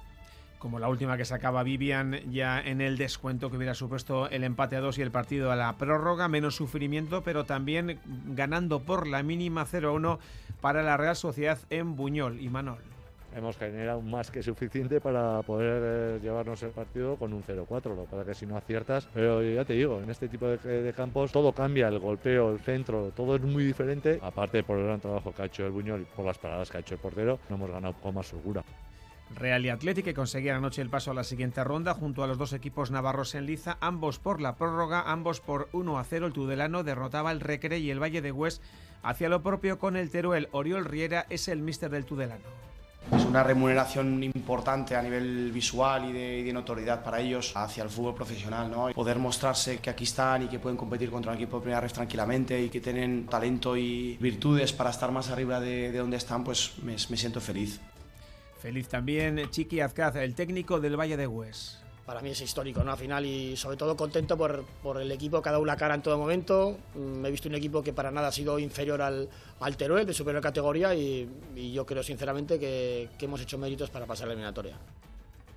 [0.60, 4.76] como la última que sacaba Vivian ya en el descuento que hubiera supuesto el empate
[4.76, 9.24] a dos y el partido a la prórroga, menos sufrimiento, pero también ganando por la
[9.24, 10.20] mínima 0-1
[10.62, 12.80] para la Real Sociedad en Buñol y Manol.
[13.36, 18.22] Hemos generado más que suficiente para poder eh, llevarnos el partido con un 0-4, lo
[18.22, 21.34] es que si no aciertas, pero ya te digo, en este tipo de, de, campos
[21.34, 25.34] todo cambia, el golpeo, el centro, todo es muy diferente, aparte por el gran trabajo
[25.34, 27.58] que ha hecho el Buñol y por las paradas que ha hecho el portero, no
[27.58, 28.64] hemos ganado con más segura.
[29.36, 32.38] Real y Athletic que conseguían anoche el paso a la siguiente ronda junto a los
[32.38, 36.28] dos equipos navarros en liza, ambos por la prórroga, ambos por 1 a 0.
[36.28, 38.62] El Tudelano derrotaba el Recre y el Valle de Hues
[39.04, 40.48] hacia lo propio con el Teruel.
[40.52, 42.44] Oriol Riera es el míster del Tudelano.
[43.16, 48.16] Es una remuneración importante a nivel visual y de, notoriedad para ellos hacia el fútbol
[48.16, 48.88] profesional, ¿no?
[48.94, 51.92] Poder mostrarse que aquí están y que pueden competir contra un equipo de primera red
[51.92, 56.44] tranquilamente y que tienen talento y virtudes para estar más arriba de, de donde están,
[56.44, 57.80] pues me siento feliz.
[58.66, 61.80] Feliz también Chiqui Azcaz, el técnico del Valle de Hues.
[62.04, 62.94] Para mí es histórico, ¿no?
[62.94, 65.94] Al final y sobre todo contento por, por el equipo que ha dado la cara
[65.94, 66.76] en todo momento.
[66.96, 70.16] Me he visto un equipo que para nada ha sido inferior al, al Teruel, de
[70.16, 74.34] superior categoría, y, y yo creo sinceramente que, que hemos hecho méritos para pasar la
[74.34, 74.80] eliminatoria.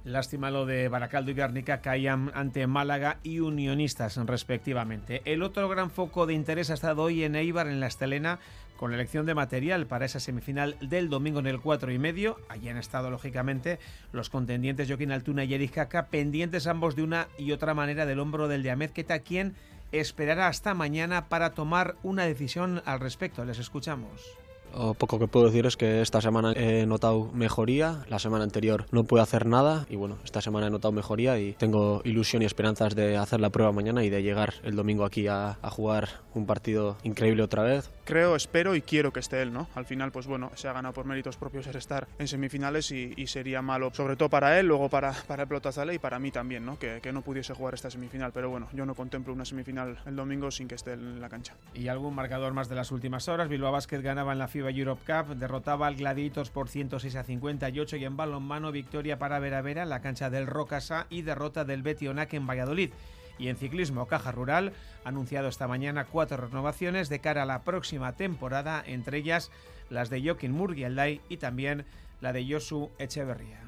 [0.05, 5.23] Lástima lo de Baracaldo y Garnica caían ante Málaga y Unionistas respectivamente.
[5.25, 8.39] El otro gran foco de interés ha estado hoy en Eibar, en la Estelena,
[8.79, 12.39] con la elección de material para esa semifinal del domingo en el 4 y medio.
[12.49, 13.79] Allí han estado, lógicamente,
[14.13, 18.21] los contendientes Joaquín Altuna y Eric Caca, pendientes ambos de una y otra manera del
[18.21, 19.57] hombro del de Ahmed Keta, quien
[19.91, 23.45] esperará hasta mañana para tomar una decisión al respecto.
[23.45, 24.39] Les escuchamos.
[24.75, 28.87] Lo poco que puedo decir es que esta semana he notado mejoría, la semana anterior
[28.93, 32.45] no pude hacer nada y bueno, esta semana he notado mejoría y tengo ilusión y
[32.45, 36.09] esperanzas de hacer la prueba mañana y de llegar el domingo aquí a, a jugar
[36.35, 37.91] un partido increíble otra vez.
[38.05, 39.69] Creo, espero y quiero que esté él, ¿no?
[39.75, 43.13] Al final, pues bueno, se ha ganado por méritos propios el estar en semifinales y,
[43.17, 46.31] y sería malo, sobre todo para él, luego para, para el Pelotazale y para mí
[46.31, 46.79] también, ¿no?
[46.79, 50.17] Que, que no pudiese jugar esta semifinal, pero bueno, yo no contemplo una semifinal el
[50.17, 51.55] domingo sin que esté en la cancha.
[51.75, 55.03] Y algún marcador más de las últimas horas, Bilbao Basket ganaba en la FIBA Europe
[55.07, 59.85] Cup, derrotaba al Gladiators por 106 a 58 y en balonmano victoria para Vera Vera
[59.85, 62.91] en la cancha del Rocasa y derrota del Betionac en Valladolid.
[63.39, 64.73] Y en ciclismo, Caja Rural
[65.05, 69.53] ha anunciado esta mañana cuatro renovaciones de cara a la próxima temporada, entre ellas
[69.91, 71.85] las de Joaquín Murgielday y también
[72.21, 73.68] la de Josu Echeverría.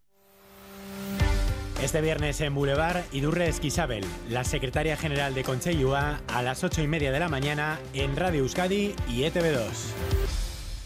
[1.81, 6.87] Este viernes en Boulevard, Idurre Esquisabel, la secretaria general de Concheyua, a las 8 y
[6.87, 9.65] media de la mañana en Radio Euskadi y E ETV2.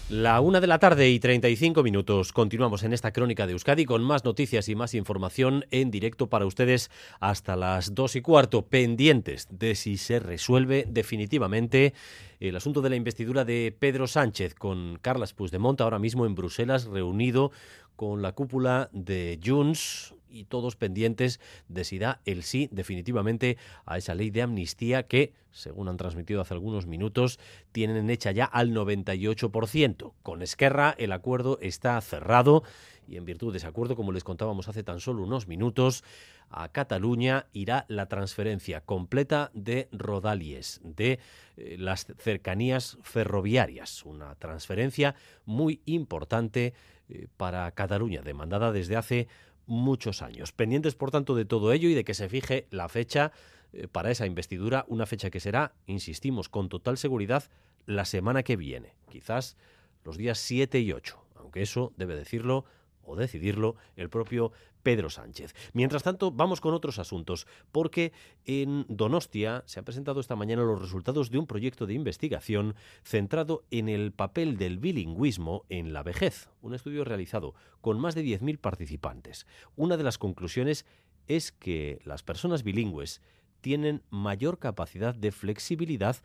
[0.07, 2.31] La una de la tarde y 35 minutos.
[2.31, 6.45] Continuamos en esta crónica de Euskadi con más noticias y más información en directo para
[6.45, 6.89] ustedes
[7.19, 11.93] hasta las dos y cuarto, pendientes de si se resuelve definitivamente
[12.39, 16.85] el asunto de la investidura de Pedro Sánchez con Carles Puigdemont ahora mismo en Bruselas
[16.85, 17.51] reunido
[17.97, 23.97] con la cúpula de Junts y todos pendientes de si da el sí definitivamente a
[23.97, 27.39] esa ley de amnistía que, según han transmitido hace algunos minutos,
[27.71, 30.13] tienen hecha ya al 98%.
[30.21, 32.63] Con Esquerra el acuerdo está cerrado
[33.07, 36.03] y en virtud de ese acuerdo, como les contábamos hace tan solo unos minutos,
[36.49, 41.19] a Cataluña irá la transferencia completa de Rodalies, de
[41.57, 44.03] eh, las cercanías ferroviarias.
[44.05, 45.15] Una transferencia
[45.45, 46.73] muy importante
[47.09, 49.27] eh, para Cataluña, demandada desde hace
[49.67, 50.51] muchos años.
[50.51, 53.31] Pendientes, por tanto, de todo ello y de que se fije la fecha
[53.73, 57.43] eh, para esa investidura, una fecha que será, insistimos, con total seguridad
[57.85, 59.57] la semana que viene, quizás
[60.03, 62.65] los días 7 y 8, aunque eso debe decirlo
[63.03, 64.51] o decidirlo el propio
[64.85, 65.55] Pedro Sánchez.
[65.73, 68.13] Mientras tanto, vamos con otros asuntos, porque
[68.45, 73.63] en Donostia se han presentado esta mañana los resultados de un proyecto de investigación centrado
[73.71, 78.59] en el papel del bilingüismo en la vejez, un estudio realizado con más de 10.000
[78.59, 79.47] participantes.
[79.75, 80.85] Una de las conclusiones
[81.27, 83.23] es que las personas bilingües
[83.61, 86.17] tienen mayor capacidad de flexibilidad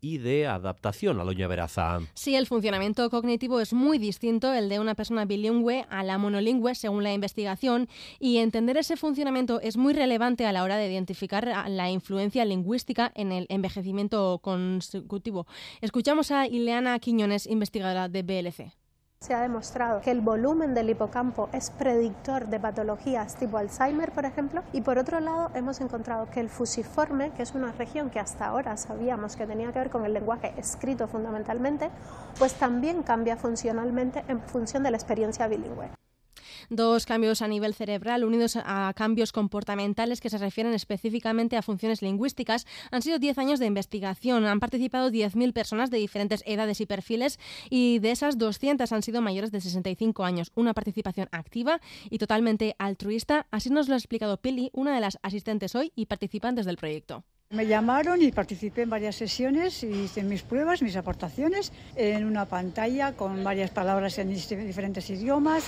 [0.00, 2.00] y de adaptación a Loña Veraza.
[2.14, 6.74] Sí, el funcionamiento cognitivo es muy distinto el de una persona bilingüe a la monolingüe,
[6.74, 7.88] según la investigación,
[8.18, 13.12] y entender ese funcionamiento es muy relevante a la hora de identificar la influencia lingüística
[13.14, 15.46] en el envejecimiento consecutivo.
[15.80, 18.87] Escuchamos a Ileana Quiñones, investigadora de BLC.
[19.20, 24.24] Se ha demostrado que el volumen del hipocampo es predictor de patologías tipo Alzheimer, por
[24.24, 28.20] ejemplo, y por otro lado hemos encontrado que el fusiforme, que es una región que
[28.20, 31.90] hasta ahora sabíamos que tenía que ver con el lenguaje escrito fundamentalmente,
[32.38, 35.90] pues también cambia funcionalmente en función de la experiencia bilingüe.
[36.70, 42.02] Dos cambios a nivel cerebral unidos a cambios comportamentales que se refieren específicamente a funciones
[42.02, 42.66] lingüísticas.
[42.90, 44.46] Han sido 10 años de investigación.
[44.46, 47.38] Han participado 10.000 personas de diferentes edades y perfiles
[47.70, 50.52] y de esas 200 han sido mayores de 65 años.
[50.54, 51.80] Una participación activa
[52.10, 53.46] y totalmente altruista.
[53.50, 57.24] Así nos lo ha explicado Pili, una de las asistentes hoy y participantes del proyecto.
[57.50, 62.44] Me llamaron y participé en varias sesiones y hice mis pruebas, mis aportaciones en una
[62.44, 65.64] pantalla con varias palabras en diferentes idiomas,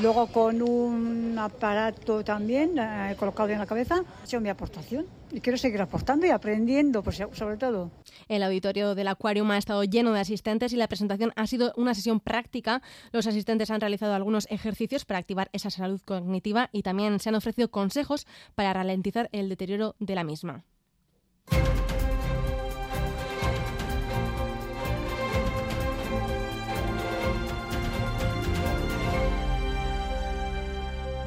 [0.00, 4.02] luego con un aparato también eh, colocado en la cabeza.
[4.22, 7.90] He hecho mi aportación y quiero seguir aportando y aprendiendo, pues, sobre todo.
[8.28, 11.94] El auditorio del Aquarium ha estado lleno de asistentes y la presentación ha sido una
[11.94, 12.82] sesión práctica.
[13.12, 17.34] Los asistentes han realizado algunos ejercicios para activar esa salud cognitiva y también se han
[17.34, 20.64] ofrecido consejos para ralentizar el deterioro de la misma.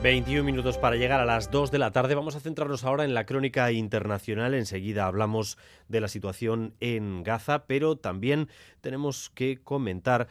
[0.05, 2.13] 21 minutos para llegar a las 2 de la tarde.
[2.13, 4.53] Vamos a centrarnos ahora en la crónica internacional.
[4.53, 8.47] Enseguida hablamos de la situación en Gaza, pero también
[8.81, 10.27] tenemos que comentar,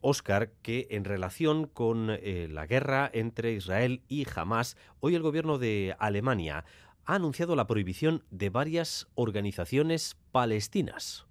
[0.00, 5.22] Oscar, eh, que en relación con eh, la guerra entre Israel y Hamas, hoy el
[5.22, 6.64] gobierno de Alemania
[7.04, 11.24] ha anunciado la prohibición de varias organizaciones palestinas.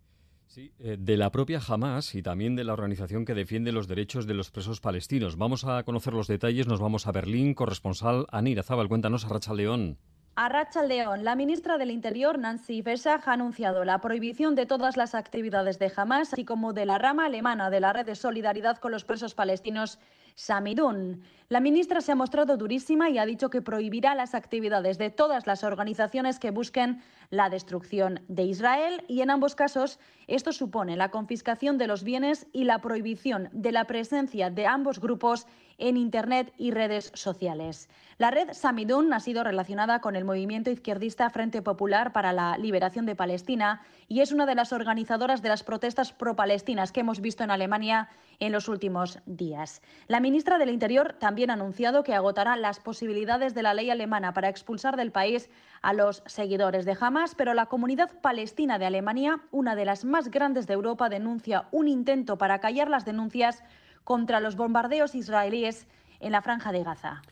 [0.55, 4.35] Eh, de la propia Hamas y también de la organización que defiende los derechos de
[4.35, 5.35] los presos palestinos.
[5.35, 9.53] Vamos a conocer los detalles, nos vamos a Berlín, corresponsal Anira Zabal, cuéntanos a Racha
[9.53, 9.97] León.
[10.35, 14.97] A Racha León, la ministra del Interior, Nancy Faeser, ha anunciado la prohibición de todas
[14.97, 18.77] las actividades de Hamas, así como de la rama alemana de la red de solidaridad
[18.77, 19.99] con los presos palestinos
[20.35, 21.21] Samidun.
[21.49, 25.45] La ministra se ha mostrado durísima y ha dicho que prohibirá las actividades de todas
[25.45, 31.11] las organizaciones que busquen la destrucción de Israel y en ambos casos esto supone la
[31.11, 35.45] confiscación de los bienes y la prohibición de la presencia de ambos grupos
[35.77, 37.89] en Internet y redes sociales.
[38.17, 43.05] La red Samidun ha sido relacionada con el movimiento izquierdista Frente Popular para la Liberación
[43.05, 43.81] de Palestina
[44.13, 48.09] y es una de las organizadoras de las protestas pro-palestinas que hemos visto en Alemania
[48.37, 49.81] en los últimos días.
[50.07, 54.31] La ministra del Interior también ha anunciado que agotará las posibilidades de la ley alemana
[54.31, 55.49] para expulsar del país
[55.81, 60.29] a los seguidores de Hamas, pero la comunidad palestina de Alemania, una de las más
[60.29, 63.63] grandes de Europa, denuncia un intento para callar las denuncias
[64.03, 65.87] contra los bombardeos israelíes
[66.19, 67.23] en la franja de Gaza.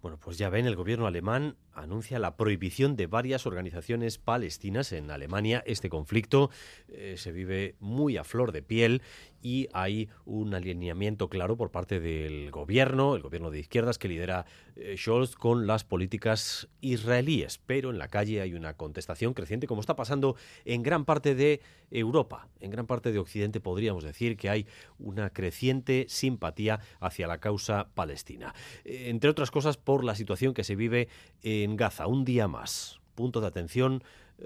[0.00, 5.10] Bueno, pues ya ven, el gobierno alemán anuncia la prohibición de varias organizaciones palestinas en
[5.10, 5.62] Alemania.
[5.66, 6.50] Este conflicto
[6.88, 9.02] eh, se vive muy a flor de piel
[9.42, 14.44] y hay un alineamiento claro por parte del gobierno, el gobierno de izquierdas que lidera
[14.76, 17.58] eh, Scholz con las políticas israelíes.
[17.58, 21.60] Pero en la calle hay una contestación creciente, como está pasando en gran parte de
[21.90, 24.66] Europa, en gran parte de Occidente podríamos decir que hay
[24.98, 28.54] una creciente simpatía hacia la causa palestina.
[28.84, 31.08] Eh, entre otras cosas por la situación que se vive
[31.42, 33.00] en Gaza, un día más.
[33.14, 34.02] Punto de atención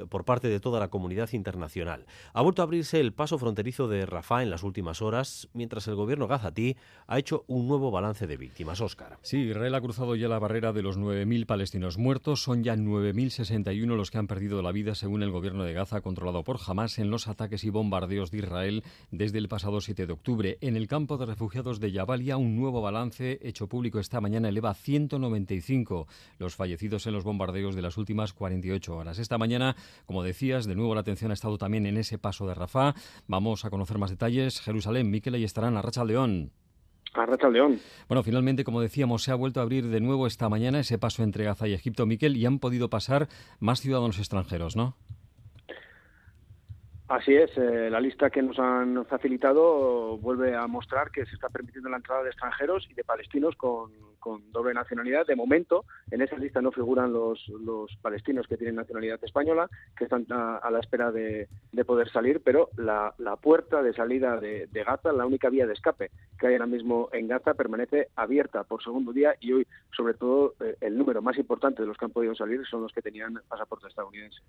[0.09, 2.07] por parte de toda la comunidad internacional.
[2.33, 5.95] Ha vuelto a abrirse el paso fronterizo de Rafah en las últimas horas, mientras el
[5.95, 6.77] gobierno gazatí
[7.07, 8.81] ha hecho un nuevo balance de víctimas.
[8.81, 9.19] Oscar.
[9.23, 12.43] Sí, Israel ha cruzado ya la barrera de los 9.000 palestinos muertos.
[12.43, 16.45] Son ya 9.061 los que han perdido la vida, según el gobierno de Gaza, controlado
[16.45, 20.59] por Hamas, en los ataques y bombardeos de Israel desde el pasado 7 de octubre.
[20.61, 24.71] En el campo de refugiados de Jabalia, un nuevo balance hecho público esta mañana eleva
[24.71, 26.07] a 195
[26.39, 29.19] los fallecidos en los bombardeos de las últimas 48 horas.
[29.19, 29.77] Esta mañana
[30.07, 32.95] como decías, de nuevo la atención ha estado también en ese paso de Rafah.
[33.27, 34.61] Vamos a conocer más detalles.
[34.61, 36.53] Jerusalén, Miquel, y estarán a Racha León.
[37.15, 37.81] A Racha León.
[38.09, 41.23] Bueno, finalmente, como decíamos, se ha vuelto a abrir de nuevo esta mañana ese paso
[41.23, 43.29] entre Gaza y Egipto, Miquel, y han podido pasar
[43.61, 44.97] más ciudadanos extranjeros, ¿no?
[47.07, 51.51] Así es, eh, la lista que nos han facilitado vuelve a mostrar que se está
[51.51, 53.93] permitiendo la entrada de extranjeros y de palestinos con,
[54.53, 55.27] doble nacionalidad.
[55.27, 60.05] De momento, en esa lista no figuran los, los palestinos que tienen nacionalidad española, que
[60.05, 61.47] están a, la espera de,
[61.87, 66.47] poder salir, pero la, puerta de salida de, Gaza, la única vía de escape que
[66.47, 70.77] hay ahora mismo en Gaza, permanece abierta por segundo día y hoy, sobre todo, eh,
[70.81, 73.89] el número más importante de los que han podido salir son los que tenían pasaporte
[73.89, 74.41] estadounidense.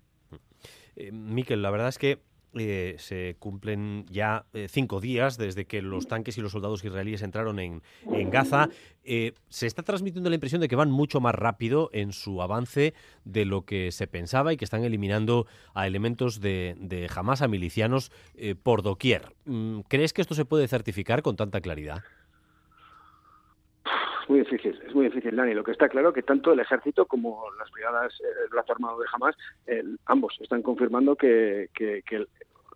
[0.96, 2.18] Eh, Miquel, la verdad es que
[2.58, 7.22] eh, se cumplen ya eh, cinco días desde que los tanques y los soldados israelíes
[7.22, 7.82] entraron en,
[8.30, 8.68] Gaza.
[9.04, 12.94] Eh, se está transmitiendo la impresión de que van mucho más rápido en su avance
[13.24, 17.48] de lo que se pensaba y que están eliminando a elementos de, de Hamas, a
[17.48, 18.10] milicianos
[18.62, 19.34] por doquier.
[19.44, 22.02] Mm, ¿Crees que esto se puede certificar con tanta claridad?
[24.22, 25.54] Es muy difícil, es muy difícil, Dani.
[25.54, 28.98] Lo que está claro es que tanto el ejército como las brigadas, el brazo armado
[28.98, 29.36] de Hamas,
[30.06, 32.26] ambos están confirmando que, que, que,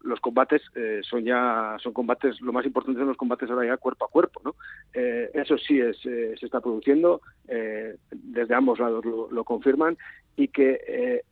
[0.02, 3.76] los combates eh, son ya son combates lo más importante son los combates ahora ya
[3.76, 4.54] cuerpo a cuerpo no
[4.94, 9.98] eh, eso sí es, eh, se está produciendo desde ambos lados lo, confirman
[10.36, 11.22] y que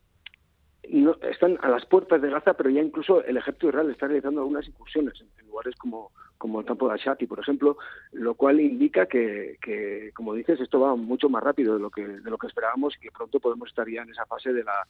[0.91, 4.41] no, están a las puertas de Gaza pero ya incluso el ejército israelí está realizando
[4.41, 7.79] algunas incursiones en, lugares como como el campo de Ashati por ejemplo
[8.13, 12.07] lo cual indica que, que como dices esto va mucho más rápido de lo que
[12.07, 14.87] de lo que esperábamos y que pronto podemos estar ya en esa fase de la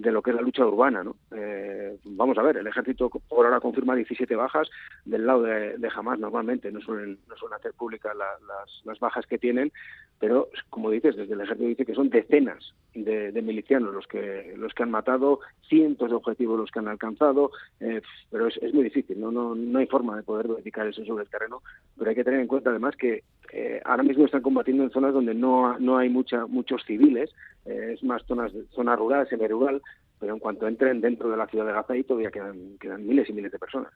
[0.00, 1.04] de lo que es la lucha urbana.
[1.04, 1.16] ¿no?
[1.30, 4.68] Eh, vamos a ver, el ejército por ahora confirma 17 bajas
[5.04, 9.26] del lado de, de Hamas normalmente, no suelen, no suelen hacer públicas las, las, bajas
[9.26, 9.70] que tienen,
[10.18, 14.72] pero como dices, desde el ejército dice que son decenas de, milicianos los que los
[14.72, 18.84] que han matado, cientos de objetivos los que han alcanzado, eh, pero es, es, muy
[18.84, 19.30] difícil, ¿no?
[19.30, 21.62] No, no hay forma de poder verificar eso sobre el terreno,
[21.96, 23.22] pero hay que tener en cuenta además que
[23.52, 27.30] eh, ahora mismo están combatiendo en zonas donde no, no hay mucha, muchos civiles,
[27.64, 29.80] es más zonas, zona rural, semi-rural,
[30.24, 33.28] pero en cuanto entren dentro de la ciudad de Gaza y todavía quedan, quedan miles
[33.28, 33.92] y miles de personas.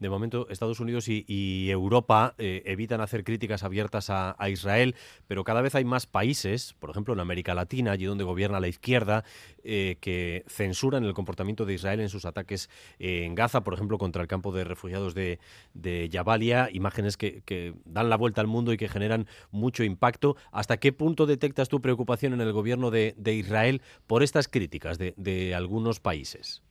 [0.00, 4.94] De momento, Estados Unidos y, Europa eh, evitan hacer críticas abiertas a, Israel,
[5.26, 8.68] pero cada vez hay más países, por ejemplo en América Latina, allí donde gobierna la
[8.68, 9.24] izquierda,
[9.64, 14.22] eh, que censuran el comportamiento de Israel en sus ataques en Gaza, por ejemplo, contra
[14.22, 15.40] el campo de refugiados de,
[15.74, 20.36] de Jabalia, imágenes que, dan la vuelta al mundo y que generan mucho impacto.
[20.52, 25.54] ¿Hasta qué punto detectas tu preocupación en el gobierno de, Israel por estas críticas de
[25.66, 26.62] algunos países?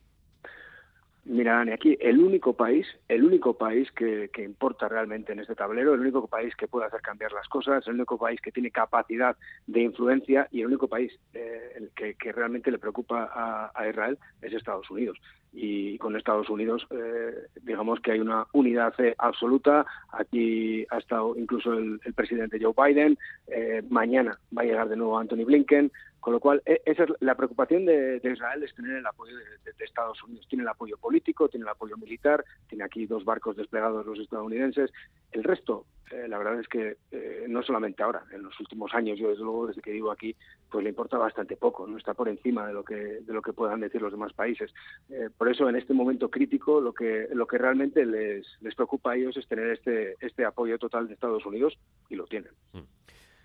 [1.28, 6.00] Mira, aquí el único país, el único país que, importa realmente en este tablero, el
[6.00, 9.36] único país que puede hacer cambiar las cosas, el único país que tiene capacidad
[9.66, 13.28] de influencia y el único país eh, que, realmente le preocupa
[13.74, 15.18] a, Israel es Estados Unidos.
[15.58, 19.86] Y con Estados Unidos, eh, digamos que hay una unidad absoluta.
[20.12, 23.16] Aquí ha estado incluso el, presidente Joe Biden.
[23.46, 25.90] Eh, mañana va a llegar de nuevo Anthony Blinken.
[26.20, 29.84] Con lo cual, e, esa es la preocupación de, Israel es tener el apoyo de,
[29.84, 30.46] Estados Unidos.
[30.48, 34.90] Tiene el apoyo político, tiene el apoyo militar, tiene aquí dos barcos desplegados los estadounidenses.
[35.32, 39.18] El resto, eh, la verdad es que eh, no solamente ahora, en los últimos años,
[39.18, 40.36] yo desde luego desde que vivo aquí,
[40.70, 43.52] pues le importa bastante poco, no está por encima de lo que de lo que
[43.52, 44.72] puedan decir los demás países.
[45.08, 49.12] Eh, por eso, en este momento crítico, lo que lo que realmente les, les preocupa
[49.12, 51.76] a ellos es tener este este apoyo total de Estados Unidos
[52.08, 52.52] y lo tienen.
[52.72, 52.80] Mm.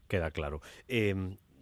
[0.07, 0.62] Queda claro.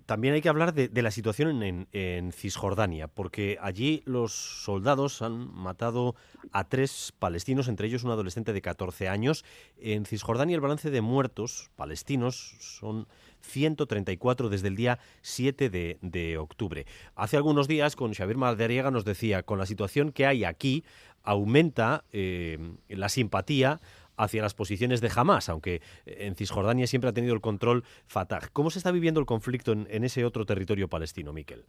[0.09, 6.15] También hay que hablar de, la situación en, Cisjordania, porque allí los soldados han matado
[6.51, 9.45] a tres palestinos, entre ellos un adolescente de 14 años.
[9.77, 13.07] En Cisjordania el balance de muertos palestinos son
[13.41, 16.87] 134 desde el día 7 de, octubre.
[17.13, 20.83] Hace algunos días con Xavier Maldariega nos decía, con la situación que hay aquí,
[21.21, 22.57] aumenta eh,
[22.87, 23.79] la simpatía
[24.19, 28.41] hacia las posiciones de Hamas, aunque en Cisjordania siempre ha tenido el control Fatah.
[28.53, 31.63] ¿Cómo se está viviendo el conflicto en, ese otro territorio palestino, Miquel?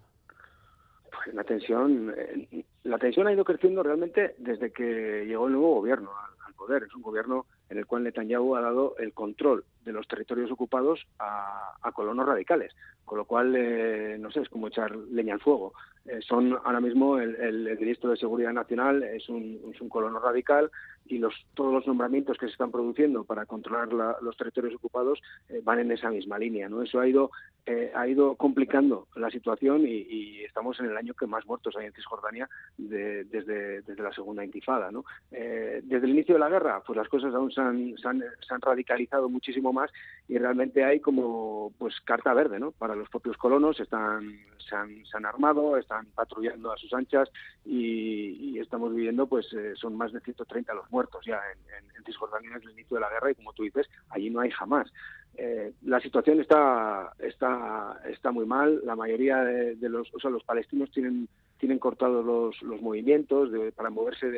[1.11, 5.77] Pues la tensión, eh, la tensión ha ido creciendo realmente desde que llegó el nuevo
[5.77, 6.83] gobierno al, poder.
[6.83, 11.07] Es un gobierno en el cual Netanyahu ha dado el control de los territorios ocupados
[11.19, 12.75] a, colonos radicales,
[13.05, 15.73] con lo cual, eh, no sé, es como echar leña al fuego.
[16.05, 20.71] Eh, son ahora mismo el, ministro de Seguridad Nacional es un, es un colono radical
[21.11, 25.61] y los, todos los nombramientos que se están produciendo para controlar los territorios ocupados eh,
[25.63, 26.69] van en esa misma línea.
[26.69, 26.83] ¿no?
[26.83, 27.33] Eso ha ido,
[27.67, 31.87] eh, ha ido complicando la situación y, estamos en el año que más muertos hay
[31.87, 34.91] en Cisjordania desde, desde la segunda intifada.
[34.91, 35.05] ¿no?
[35.31, 38.61] Eh, desde el inicio de la guerra, pues las cosas aún se han, se han,
[38.61, 39.91] radicalizado muchísimo más
[40.29, 42.73] y realmente hay como pues carta verde ¿no?
[42.73, 47.31] para los propios colonos, están, se, han, se han armado, están patrullando a sus anchas
[47.65, 49.47] y, y estamos viviendo, pues
[49.77, 51.41] son más de 130 los muertos ya
[51.79, 54.51] en, Cisjordania desde el inicio de la guerra y como tú dices, allí no hay
[54.51, 54.91] jamás.
[55.37, 58.81] Eh, la situación está, está, está muy mal.
[58.85, 61.29] La mayoría de, los, o sea, los palestinos tienen
[61.59, 64.31] tienen cortados los, los movimientos para moverse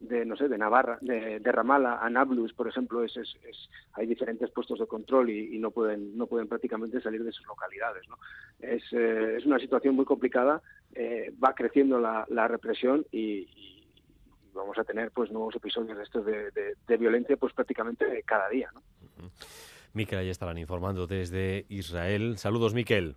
[0.00, 3.14] de, no sé de Navarra de, de Ramala a Nablus por ejemplo es,
[3.92, 8.02] hay diferentes puestos de control y, no pueden no pueden prácticamente salir de sus localidades
[8.08, 8.18] ¿no?
[8.58, 10.60] es, eh, es una situación muy complicada
[10.96, 13.75] eh, va creciendo la represión y
[14.56, 18.70] vamos a tener pues nuevos episodios de estos de, violencia pues prácticamente cada día.
[18.74, 18.82] ¿no?
[19.92, 22.38] Miquel, ahí estarán informando desde Israel.
[22.38, 23.16] Saludos, Miquel.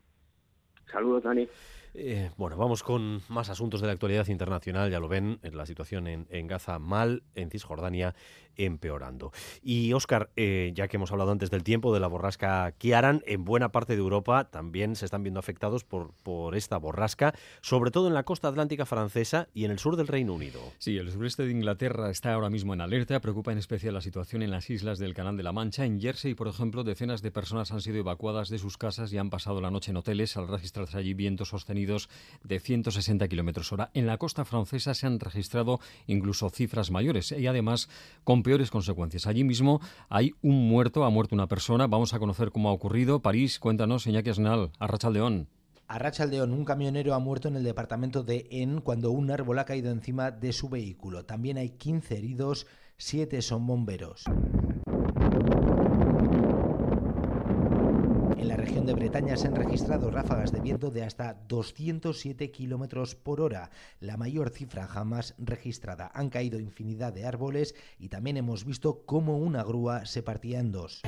[0.92, 1.48] Saludos, Dani.
[1.94, 4.92] Eh, bueno, vamos con más asuntos de la actualidad internacional.
[4.92, 8.16] Ya lo ven, la situación en, en Gaza mal, en Cisjordania
[8.60, 9.32] empeorando.
[9.64, 13.46] Y Óscar, eh, ya que hemos hablado antes del tiempo de la borrasca Kiaran, en
[13.46, 18.08] buena parte de Europa también se están viendo afectados por, por esta borrasca, sobre todo
[18.08, 20.60] en la costa atlántica francesa y en el sur del Reino Unido.
[20.78, 23.20] Sí, el sureste de Inglaterra está ahora mismo en alerta.
[23.20, 25.86] Preocupa en especial la situación en las islas del Canal de la Mancha.
[25.86, 29.30] En Jersey, por ejemplo, decenas de personas han sido evacuadas de sus casas y han
[29.30, 32.10] pasado la noche en hoteles al registrarse allí vientos sostenidos
[32.44, 33.92] de 160 kilómetros hora.
[33.94, 37.90] En la costa francesa se han registrado incluso cifras mayores y además
[38.24, 39.28] con peores consecuencias.
[39.28, 39.80] Allí mismo
[40.10, 41.86] hay un muerto, ha muerto una persona.
[41.86, 43.22] Vamos a conocer cómo ha ocurrido.
[43.22, 45.48] París, cuéntanos, Iñaki Asnal, Arrachaldeón.
[45.88, 49.92] Arrachaldeón, un camionero ha muerto en el departamento de En cuando un árbol ha caído
[49.92, 51.26] encima de su vehículo.
[51.26, 52.66] También hay 15 heridos,
[52.98, 54.24] 7 son bomberos.
[58.40, 63.14] En la región de Bretaña se han registrado ráfagas de viento de hasta 207 kilómetros
[63.14, 63.70] por hora,
[64.00, 66.10] la mayor cifra jamás registrada.
[66.14, 70.72] Han caído infinidad de árboles y también hemos visto cómo una grúa se partía en
[70.72, 71.02] dos.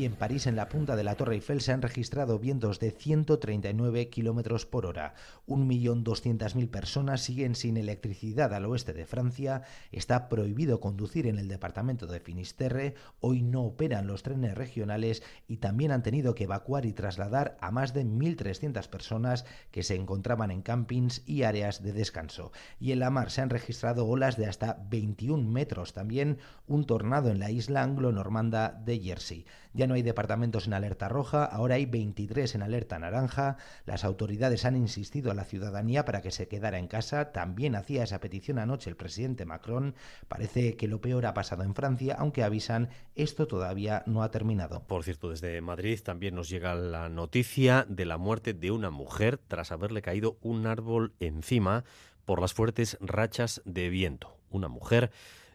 [0.00, 2.90] Aquí en París, en la punta de la Torre Eiffel, se han registrado vientos de
[2.90, 5.12] 139 kilómetros por hora.
[5.46, 9.60] 1.200.000 personas siguen sin electricidad al oeste de Francia.
[9.92, 12.94] Está prohibido conducir en el departamento de Finisterre.
[13.20, 17.70] Hoy no operan los trenes regionales y también han tenido que evacuar y trasladar a
[17.70, 22.52] más de 1.300 personas que se encontraban en campings y áreas de descanso.
[22.78, 25.92] Y en la mar se han registrado olas de hasta 21 metros.
[25.92, 29.44] También un tornado en la isla anglo-normanda de Jersey.
[29.72, 33.56] Ya no hay departamentos en alerta roja, ahora hay 23 en alerta naranja.
[33.86, 37.32] Las autoridades han insistido a la ciudadanía para que se quedara en casa.
[37.32, 39.94] También hacía esa petición anoche el presidente Macron.
[40.28, 44.82] Parece que lo peor ha pasado en Francia, aunque avisan esto todavía no ha terminado.
[44.86, 49.38] Por cierto, desde Madrid también nos llega la noticia de la muerte de una mujer
[49.38, 51.84] tras haberle caído un árbol encima
[52.24, 54.36] por las fuertes rachas de viento.
[54.50, 55.10] Una mujer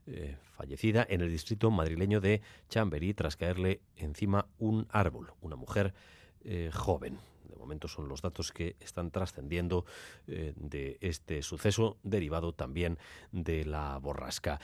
[0.08, 5.96] eh, fallecida en el distrito madrileño de Chamberí tras caerle encima un árbol, una mujer
[6.44, 7.18] eh, joven.
[7.50, 9.86] De momento son los datos que están trascendiendo
[10.28, 13.00] eh, de este suceso derivado también
[13.32, 14.60] de la borrasca.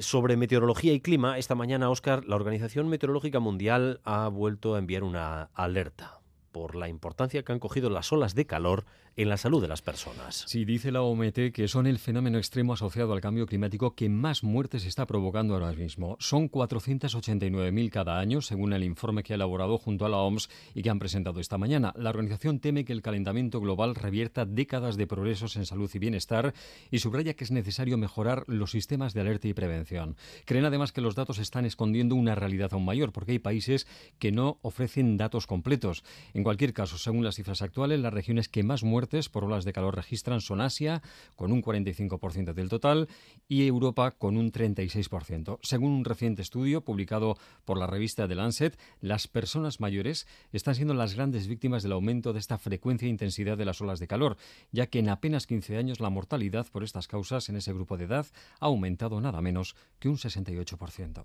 [0.00, 5.02] sobre meteorología y clima, esta mañana, Oscar, la Organización Meteorológica Mundial ha vuelto a enviar
[5.02, 6.20] una alerta
[6.52, 8.84] por la importancia que han cogido las olas de calor
[9.16, 10.44] en la salud de las personas.
[10.46, 14.42] Sí, dice la OMT que son el fenómeno extremo asociado al cambio climático que más
[14.42, 16.16] muertes está provocando ahora mismo.
[16.18, 20.82] Son 489.000 cada año, según el informe que ha elaborado junto a la OMS y
[20.82, 21.92] que han presentado esta mañana.
[21.96, 26.54] La organización teme que el calentamiento global revierta décadas de progresos en salud y bienestar
[26.90, 30.16] y subraya que es necesario mejorar los sistemas de alerta y prevención.
[30.44, 33.86] Creen además que los datos están escondiendo una realidad aún mayor, porque hay países
[34.18, 36.02] que no ofrecen datos completos.
[36.32, 39.72] En cualquier caso, según las cifras actuales, las regiones que más muertes por olas de
[39.72, 41.02] calor registran son Asia,
[41.36, 43.08] con un 45% del total,
[43.48, 45.58] y Europa, con un 36%.
[45.62, 50.94] Según un reciente estudio publicado por la revista The Lancet, las personas mayores están siendo
[50.94, 54.36] las grandes víctimas del aumento de esta frecuencia e intensidad de las olas de calor,
[54.72, 58.04] ya que en apenas 15 años la mortalidad por estas causas en ese grupo de
[58.04, 58.26] edad
[58.60, 61.24] ha aumentado nada menos que un 68%.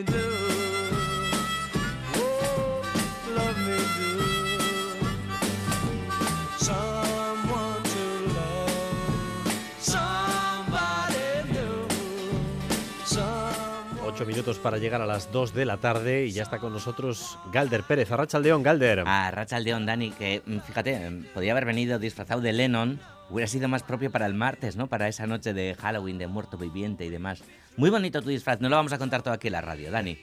[14.41, 17.83] Minutos para llegar a las 2 de la tarde y ya está con nosotros Galder
[17.83, 18.11] Pérez.
[18.11, 19.03] Arrachaldeón, Galder.
[19.05, 23.83] Arrachaldeón, Dani, que mm, fíjate, mm, podía haber venido disfrazado de Lennon, hubiera sido más
[23.83, 24.87] propio para el martes, ¿no?
[24.87, 27.43] Para esa noche de Halloween, de muerto viviente y demás.
[27.77, 30.17] Muy bonito tu disfraz, no lo vamos a contar todo aquí en la radio, Dani.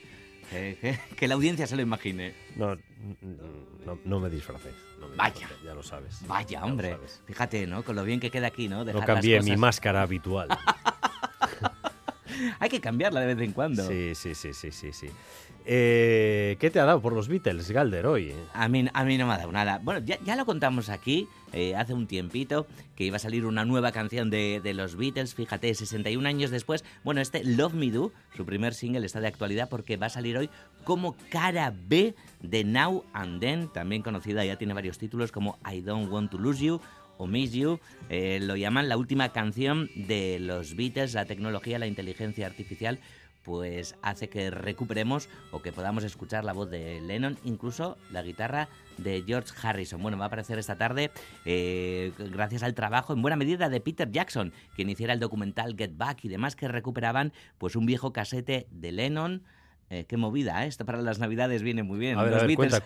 [0.49, 2.33] Que, la audiencia se lo imagine.
[2.57, 2.77] No,
[4.03, 4.73] no, me disfraces.
[5.15, 5.47] Vaya.
[5.63, 6.27] ya lo sabes.
[6.27, 6.97] Vaya, hombre.
[7.25, 7.83] Fíjate, ¿no?
[7.83, 8.83] Con lo bien que queda aquí, ¿no?
[8.83, 10.49] no cambié mi máscara habitual.
[12.59, 13.87] Hay que cambiarla de vez en cuando.
[13.87, 15.07] Sí, sí, sí, sí, sí, sí.
[15.65, 18.33] Eh, ¿Qué te ha dado por los Beatles, Galder, hoy?
[18.53, 19.79] A mí, a mí no me ha dado nada.
[19.83, 22.65] Bueno, ya, lo contamos aquí eh, hace un tiempito,
[22.95, 26.83] que iba a salir una nueva canción de, de, los Beatles, fíjate, 61 años después.
[27.03, 30.37] Bueno, este Love Me Do, su primer single, está de actualidad porque va a salir
[30.37, 30.49] hoy
[30.85, 35.81] como cara B de Now and Then, también conocida, ya tiene varios títulos como I
[35.81, 36.81] Don't Want to Lose You
[37.19, 41.85] o Miss You, eh, lo llaman la última canción de los Beatles, la tecnología, la
[41.85, 42.99] inteligencia artificial,
[43.43, 48.69] pues hace que recuperemos o que podamos escuchar la voz de Lennon, incluso la guitarra
[48.97, 50.01] de George Harrison.
[50.01, 51.11] Bueno, va a aparecer esta tarde
[51.45, 55.97] eh, gracias al trabajo en buena medida de Peter Jackson, quien hiciera el documental Get
[55.97, 59.43] Back y demás que recuperaban pues un viejo casete de Lennon
[59.91, 60.67] eh, qué movida, ¿eh?
[60.67, 62.17] esto para las navidades viene muy bien.
[62.19, 62.79] A ver, cuenta,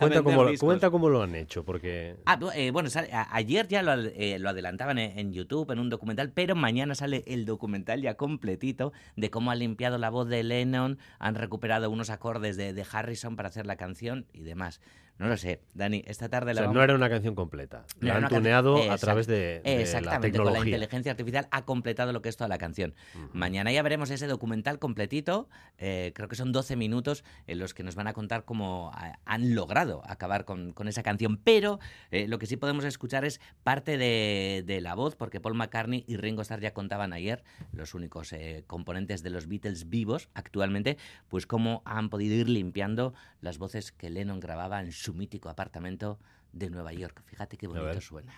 [0.89, 2.16] cómo, lo han hecho, porque...
[2.26, 2.89] Ah, eh, bueno,
[3.32, 8.16] ayer ya lo, adelantaban en, YouTube, en un documental, pero mañana sale el documental ya
[8.16, 12.86] completito de cómo han limpiado la voz de Lennon, han recuperado unos acordes de, de
[12.89, 14.80] Harrison para hacer la canción y demás.
[15.20, 17.86] No lo sé, Dani, esta tarde O la sea, vamos- no era una canción completa.
[17.99, 20.72] No, La han tuneado a través de, de la Exactamente, con la tecnología.
[20.76, 22.95] inteligencia artificial ha completado lo que es toda la canción.
[23.32, 25.47] Mañana ya veremos ese documental completito,
[25.78, 29.20] eh, creo que son 12 minutos en los que nos van a contar cómo ha-
[29.26, 31.80] han logrado acabar con, con esa canción, pero
[32.11, 36.03] eh, lo que sí podemos escuchar es parte de, de la voz, porque Paul McCartney
[36.07, 40.97] y Ringo Starr ya contaban ayer, los únicos eh, componentes de los Beatles vivos actualmente,
[41.30, 46.20] pues cómo han podido ir limpiando las voces que Lennon grababa en su mítico apartamento
[46.54, 47.24] de Nueva York.
[47.26, 48.34] Fíjate qué bonito suena.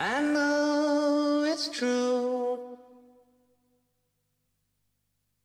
[0.00, 2.78] I know it's true.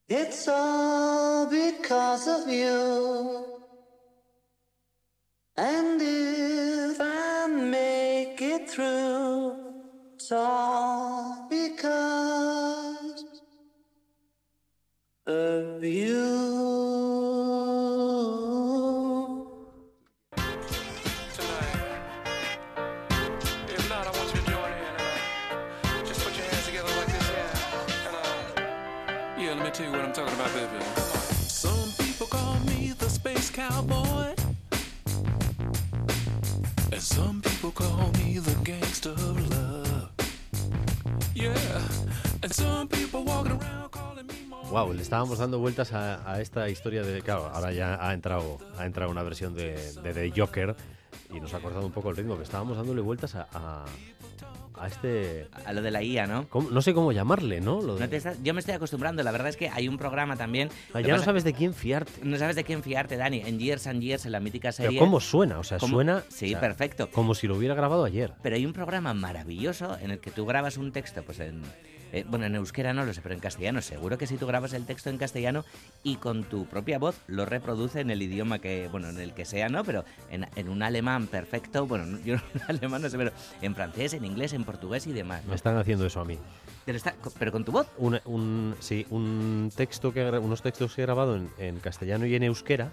[0.08, 3.46] It's all because of you.
[5.56, 9.56] And if I make it through,
[10.16, 13.26] it's all because
[15.28, 16.29] of you.
[30.20, 30.84] Talking about, baby.
[31.48, 34.36] Some people call me the space cowboy,
[36.92, 40.10] and some people call me the gangster of love.
[41.34, 41.54] Yeah,
[42.44, 44.36] and some people walking around calling me.
[44.72, 47.22] Wow, le estábamos dando vueltas a, a esta historia de.
[47.22, 50.76] Claro, ahora ya ha entrado, ha entrado una versión de, de The Joker
[51.32, 53.86] y nos ha cortado un poco el ritmo, que estábamos dándole vueltas a, a,
[54.80, 55.48] a este.
[55.66, 56.48] A lo de la IA, ¿no?
[56.50, 56.70] ¿Cómo?
[56.70, 57.82] No sé cómo llamarle, ¿no?
[57.82, 59.98] Lo de- No te estás- yo me estoy acostumbrando, la verdad es que hay un
[59.98, 60.70] programa también.
[60.94, 62.12] Ah, ya no sabes de quién fiarte.
[62.24, 63.42] No sabes de quién fiarte, Dani.
[63.46, 65.00] En Years and Years, en la mítica Pero serie.
[65.00, 65.60] ¿cómo suena?
[65.60, 65.96] O sea, ¿Cómo?
[65.96, 66.24] suena.
[66.30, 67.10] Sí, o sea, perfecto.
[67.12, 68.34] Como si lo hubiera grabado ayer.
[68.42, 71.62] Pero hay un programa maravilloso en el que tú grabas un texto, pues en.
[72.12, 74.74] Eh, bueno, en euskera no lo sé, pero en castellano seguro que si tú grabas
[74.74, 75.66] el texto en castellano
[76.04, 79.46] y con tu propia voz lo reproduce en el idioma que, bueno, en el que
[79.46, 79.84] sea, ¿no?
[79.84, 83.32] Pero en, en un alemán perfecto, bueno, no- yo en alemán no sé, pero
[83.62, 85.46] en francés, en inglés, en portugués y demás.
[85.46, 86.38] Me están haciendo eso a mí.
[86.86, 87.88] Pero, está, pero con tu voz.
[87.98, 92.34] Un, un- sí, un texto que, unos textos que he grabado en, en castellano y
[92.36, 92.92] en euskera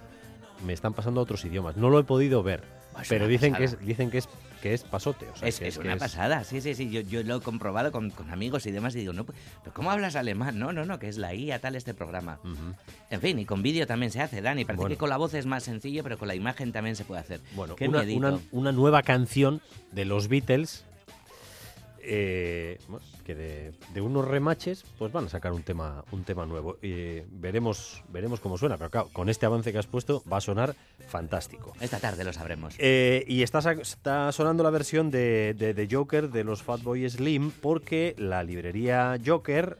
[0.66, 1.76] me están pasando a otros idiomas.
[1.76, 2.62] No lo he podido ver,
[3.00, 4.28] Es pero dicen que, es, dicen que es
[4.62, 5.28] que es pasote.
[5.28, 6.90] O sea, Es, que es que una pasada, sí, sí, sí.
[6.90, 9.74] Yo, yo lo he comprobado con, con amigos y demás y digo, no, pues, pero
[9.74, 10.59] ¿cómo hablas alemán?
[10.59, 12.38] No, no, no, que es la IA tal este programa.
[13.11, 14.64] En fin, y con vídeo también se hace, Dani.
[14.64, 14.94] Parece Bueno.
[14.94, 17.40] que con la voz es más sencillo, pero con la imagen también se puede hacer.
[17.54, 19.61] Bueno, Qué una, una- una nueva canción
[19.92, 20.84] de los Beatles
[22.07, 22.78] eh,
[23.24, 27.20] que de, de unos remaches pues van a sacar un tema un tema nuevo y
[27.30, 30.74] veremos veremos cómo suena pero claro con este avance que has puesto va a sonar
[31.09, 32.74] fantástico Esta tarde lo sabremos.
[32.78, 37.50] Eh, y está, está sonando la versión de, de, de Joker de los Fatboy Slim
[37.50, 39.78] porque la librería Joker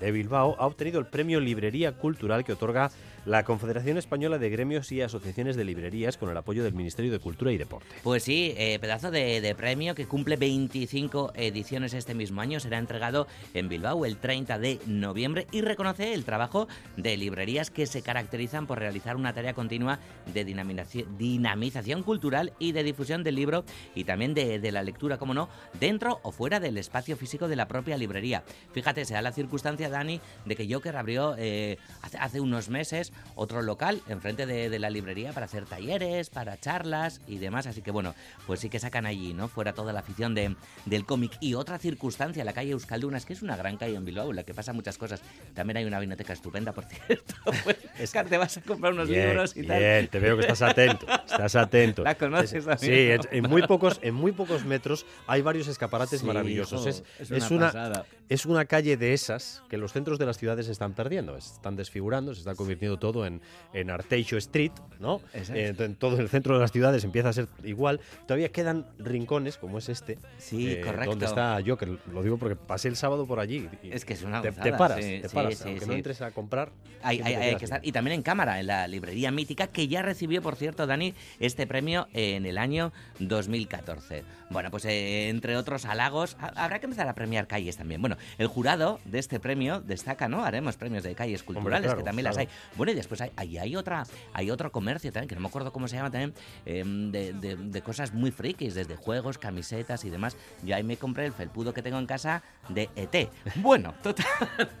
[0.00, 2.90] de Bilbao ha obtenido el premio Librería Cultural que otorga
[3.26, 7.18] la Confederación Española de Gremios y Asociaciones de Librerías con el apoyo del Ministerio de
[7.18, 7.88] Cultura y Deporte.
[8.02, 12.60] Pues sí, eh, pedazo de, premio que cumple 25 ediciones este mismo año.
[12.60, 16.66] Será entregado en Bilbao el 30 de noviembre y reconoce el trabajo
[16.96, 19.98] de librerías que se caracterizan por realizar una tarea continua
[20.32, 23.64] de dinamización, cultural y de difusión del libro
[23.94, 25.48] y también de, la lectura, como no,
[25.78, 28.44] dentro o fuera del espacio físico de la propia librería.
[28.72, 31.76] Fíjate, se da la circunstancia, Dani, de que Joker abrió eh,
[32.18, 37.20] hace unos meses otro local enfrente de, de la librería para hacer talleres, para charlas
[37.26, 37.66] y demás.
[37.66, 38.14] Así que bueno,
[38.46, 39.48] pues sí que sacan allí, ¿no?
[39.48, 40.54] Fuera toda la afición de,
[40.86, 41.32] del cómic.
[41.40, 44.42] Y otra circunstancia, la calle Euskaldunas, que es una gran calle en Bilbao, en la
[44.44, 45.20] que pasa muchas cosas.
[45.54, 47.34] También hay una biblioteca estupenda, por cierto.
[47.64, 47.76] Pues,
[48.28, 49.78] te vas a comprar unos Bien, libros y tal.
[49.78, 52.02] bien, te veo que estás atento, estás atento.
[52.04, 53.20] La conoces Es- también.
[53.22, 56.86] Sí, en, muy pocos, en muy pocos metros hay varios escaparates Sí, maravillosos.
[56.86, 60.38] es, es es una una, es una calle de esas que los centros de las
[60.38, 63.40] ciudades están perdiendo, se están desfigurando, se está convirtiendo todo en,
[63.72, 64.70] en Arteixo Street,
[65.00, 65.20] ¿no?
[65.34, 68.00] Eh, en todo el centro de las ciudades empieza a ser igual.
[68.26, 71.10] Todavía quedan rincones como es este, Sí, eh, correcto.
[71.10, 71.98] donde está Joker.
[72.12, 73.68] Lo digo porque pasé el sábado por allí.
[73.82, 75.54] y Es que es una te, gozada, te paras, sí, te paras.
[75.58, 75.86] sí, aunque sí.
[75.90, 76.70] no entres a comprar.
[77.02, 77.18] Hay,
[77.56, 77.80] que estar.
[77.84, 81.66] Y también en cámara, en la librería mítica, que ya recibió, por cierto, Dani, este
[81.66, 84.22] premio en el año 2014.
[84.50, 88.00] Bueno, pues eh, entre otros halagos, ha- habrá que empezar a premiar calles también.
[88.00, 90.44] Bueno, el jurado de este premio destaca, ¿no?
[90.44, 92.46] Haremos premios de calles culturales, claro, que también las hay.
[92.46, 92.60] claro.
[92.90, 95.72] Bueno, y después hay, hay, hay otra, hay otro comercio también, que no me acuerdo
[95.72, 96.34] cómo se llama también,
[96.66, 100.36] eh, de, de- de cosas muy frikis, desde juegos, camisetas y demás.
[100.64, 103.30] Yo ahí me compré el felpudo que tengo en casa de ET.
[103.56, 104.26] Bueno, total.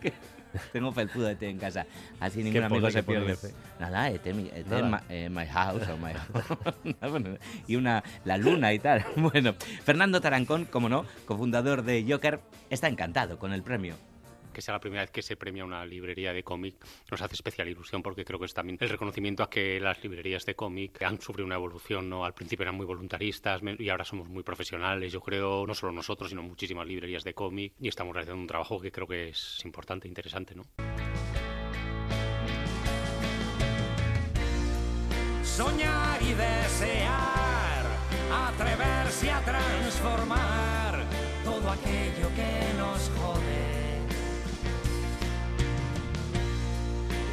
[0.00, 0.12] que
[0.72, 1.86] Tengo felpudo de ET en casa.
[2.18, 3.32] Así ningún ¿Qué amigo se pierde.
[3.32, 3.54] ese?
[3.78, 4.82] Nada, ET, mi, ET Nada.
[4.88, 6.12] ma- eh, my house o my
[7.10, 7.36] Bueno,
[7.68, 9.04] y una la luna y tal.
[9.16, 9.54] Bueno,
[9.84, 12.40] Fernando Tarancón, como no, cofundador de Joker,
[12.70, 13.94] está encantado con el premio.
[14.52, 16.76] Que sea la primera vez que se premia una librería de cómic
[17.10, 20.44] nos hace especial ilusión porque creo que es también el reconocimiento a que las librerías
[20.46, 22.24] de cómic han sufrido una evolución, ¿no?
[22.24, 26.30] Al principio eran muy voluntaristas y ahora somos muy profesionales, yo creo, no solo nosotros,
[26.30, 30.08] sino muchísimas librerías de cómic y estamos realizando un trabajo que creo que es importante,
[30.08, 30.64] interesante, ¿no?
[35.42, 37.84] Soñar y desear,
[38.32, 41.04] atreverse a transformar
[41.44, 42.59] todo aquello que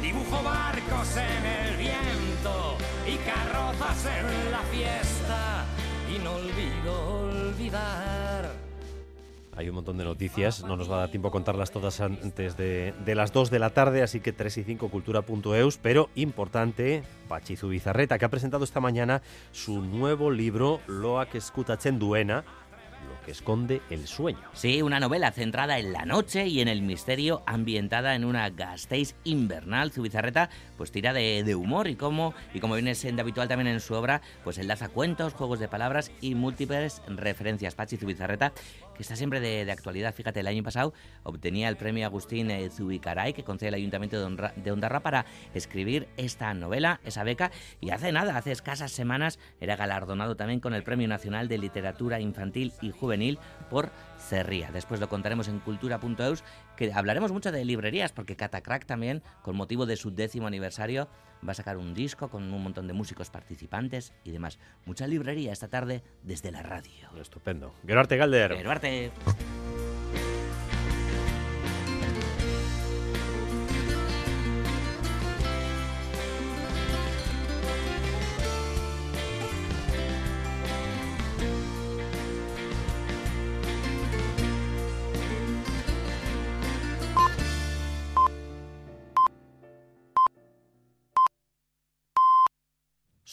[0.08, 5.66] Dibujo barcos en el viento y carrozas en la fiesta
[6.10, 8.50] y no olvido olvidar.
[9.54, 12.56] Hay un montón de noticias, no nos va a dar tiempo a contarlas todas antes
[12.56, 17.56] de, las 2 de la tarde, así que 3 y 5 cultura.eus, pero importante, Pachi
[17.56, 19.20] Bizarreta, que ha presentado esta mañana
[19.52, 22.44] su nuevo libro, Loak Escutachen Duena,
[23.30, 24.38] esconde el sueño.
[24.52, 29.14] Sí, una novela centrada en la noche y en el misterio, ambientada en una Gasteiz
[29.24, 29.92] invernal.
[29.92, 33.94] Zubizarreta pues tira de, humor y como, y como viene siendo habitual también en su
[33.94, 37.74] obra, pues enlaza cuentos, juegos de palabras y múltiples referencias.
[37.74, 38.52] Pachi Zubizarreta
[38.94, 40.12] que está siempre de, actualidad.
[40.12, 44.50] Fíjate, el año pasado obtenía el premio Agustín eh, Zubicaray, que concede el Ayuntamiento de,
[44.56, 45.24] de Ondarra para
[45.54, 50.74] escribir esta novela, esa beca, y hace nada, hace escasas semanas, era galardonado también con
[50.74, 53.17] el Premio Nacional de Literatura Infantil y Juvenil
[53.70, 54.70] por Cerría.
[54.72, 56.44] Después lo contaremos en cultura.eus,
[56.76, 61.08] que hablaremos mucho de librerías, porque Catacrack también, con motivo de su décimo aniversario,
[61.46, 64.58] va a sacar un disco con un montón de músicos participantes y demás.
[64.84, 67.08] Mucha librería esta tarde desde la radio.
[67.20, 67.74] Estupendo.
[67.86, 68.56] Gerarte Galder.
[68.56, 69.12] Gerarte.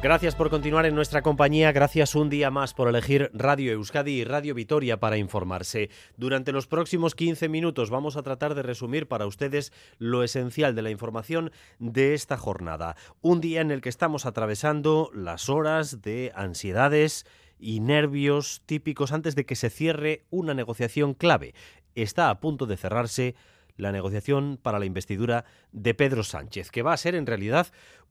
[0.00, 4.24] Gracias por continuar en nuestra compañía, gracias un día más por elegir Radio Euskadi y
[4.24, 5.90] Radio Vitoria para informarse.
[6.16, 10.82] Durante los próximos 15 minutos vamos a tratar de resumir para ustedes lo esencial de
[10.82, 12.94] la información de esta jornada.
[13.22, 17.26] Un día en el que estamos atravesando las horas de ansiedades
[17.58, 21.54] y nervios típicos antes de que se cierre una negociación clave.
[21.96, 23.34] Está a punto de cerrarse
[23.78, 27.68] la negociación para la investidura de Pedro Sánchez, que va a ser en realidad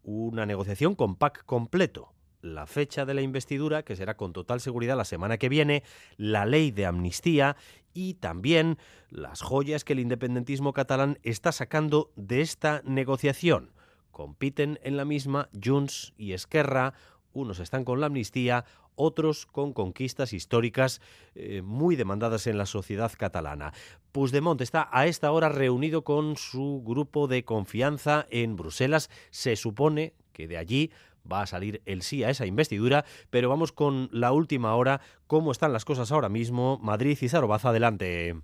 [0.08, 2.14] una negociación con PAC completo.
[2.42, 5.84] La fecha de la investidura, que será con total seguridad la semana que viene,
[6.16, 7.58] la ley de amnistía
[7.94, 8.78] y también
[9.10, 13.74] las joyas que el independentismo catalán está sacando de esta negociación.
[14.12, 16.94] Compiten en la misma Junts y Esquerra,
[17.38, 18.66] unos están con la amnistía,
[18.96, 21.02] otros con conquistas históricas
[21.36, 23.74] eh, muy demandadas en la sociedad catalana.
[24.12, 29.10] Puigdemont está a esta hora reunido con su grupo de confianza en Bruselas.
[29.30, 30.92] Se supone que de allí
[31.32, 35.52] va a salir el sí a esa investidura, pero vamos con la última hora, cómo
[35.52, 36.80] están las cosas ahora mismo.
[36.82, 38.36] Madrid y Zarobaza, adelante.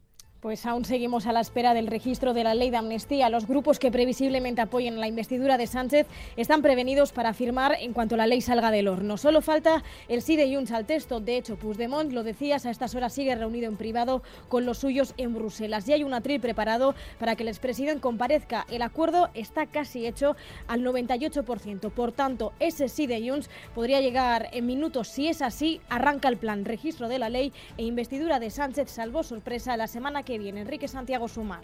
[0.43, 3.29] Pues aún seguimos a la espera del registro de la ley de amnistía.
[3.29, 8.17] Los grupos que previsiblemente apoyen la investidura de Sánchez están prevenidos para firmar en cuanto
[8.17, 9.15] la ley salga del horno.
[9.15, 11.21] Solo falta el sí de Junts al texto.
[11.21, 15.13] De hecho, Puigdemont, lo decías, a estas horas sigue reunido en privado con los suyos
[15.15, 15.87] en Bruselas.
[15.87, 18.65] Y hay un atril preparado para que el expresidente comparezca.
[18.69, 20.35] El acuerdo está casi hecho
[20.67, 21.89] al 98%.
[21.89, 25.07] Por tanto, ese sí de Junts podría llegar en minutos.
[25.07, 29.23] Si es así, arranca el plan registro de la ley e investidura de Sánchez, salvo
[29.23, 30.61] sorpresa, la semana que viene.
[30.61, 31.61] Enrique Santiago Sumar.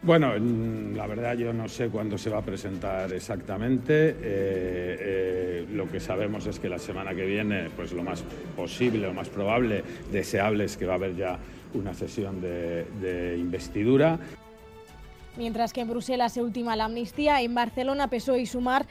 [0.00, 0.34] Bueno,
[0.94, 4.10] la verdad yo no sé cuándo se va a presentar exactamente.
[4.10, 8.22] Eh, eh, lo que sabemos es que la semana que viene, pues lo más
[8.56, 11.38] posible, lo más probable, deseable es que va a haber ya
[11.74, 14.18] una sesión de investidura.
[15.38, 18.86] Mientras que en Bruselas se ultima la amnistía, en Barcelona PSOE y Sumar,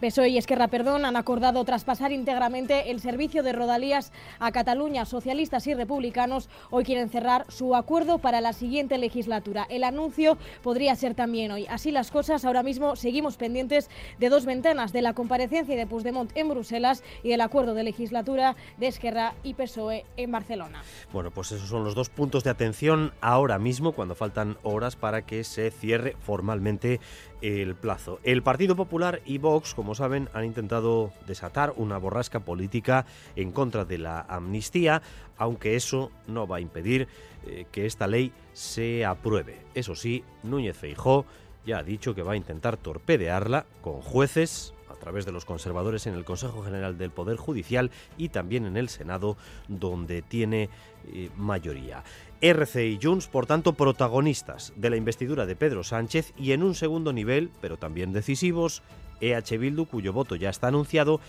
[0.00, 5.04] PSOE y Esquerra, perdón, han acordado traspasar íntegramente el servicio de rodalías a Cataluña.
[5.04, 9.68] Socialistas y republicanos hoy quieren cerrar su acuerdo para la siguiente legislatura.
[9.70, 11.66] El anuncio podría ser también hoy.
[11.70, 13.88] Así las cosas, ahora mismo seguimos pendientes
[14.18, 18.56] de dos ventanas, de la comparecencia de Puigdemont en Bruselas y del acuerdo de legislatura
[18.78, 20.82] de Esquerra y PSOE en Barcelona.
[21.12, 25.22] Bueno, pues esos son los dos puntos de atención ahora mismo, cuando faltan horas para
[25.22, 26.98] que se cierre formalmente
[27.42, 28.18] el plazo.
[28.22, 33.04] El Partido Popular y Vox, como saben, han intentado desatar una borrasca política
[33.36, 35.02] en contra de la amnistía,
[35.36, 37.06] aunque eso no va a impedir
[37.46, 39.58] eh, que esta ley se apruebe.
[39.74, 41.26] Eso sí, Núñez Feijó
[41.66, 46.06] ya ha dicho que va a intentar torpedearla con jueces a través de los conservadores
[46.06, 49.36] en el Consejo General del Poder Judicial y también en el Senado,
[49.68, 50.70] donde tiene
[51.12, 52.04] eh, mayoría.
[52.40, 56.74] RC y Junts, por tanto, protagonistas de la investidura de Pedro Sánchez y en un
[56.74, 58.82] segundo nivel, pero también decisivos,
[59.20, 61.20] EH Bildu, cuyo voto ya está anunciado,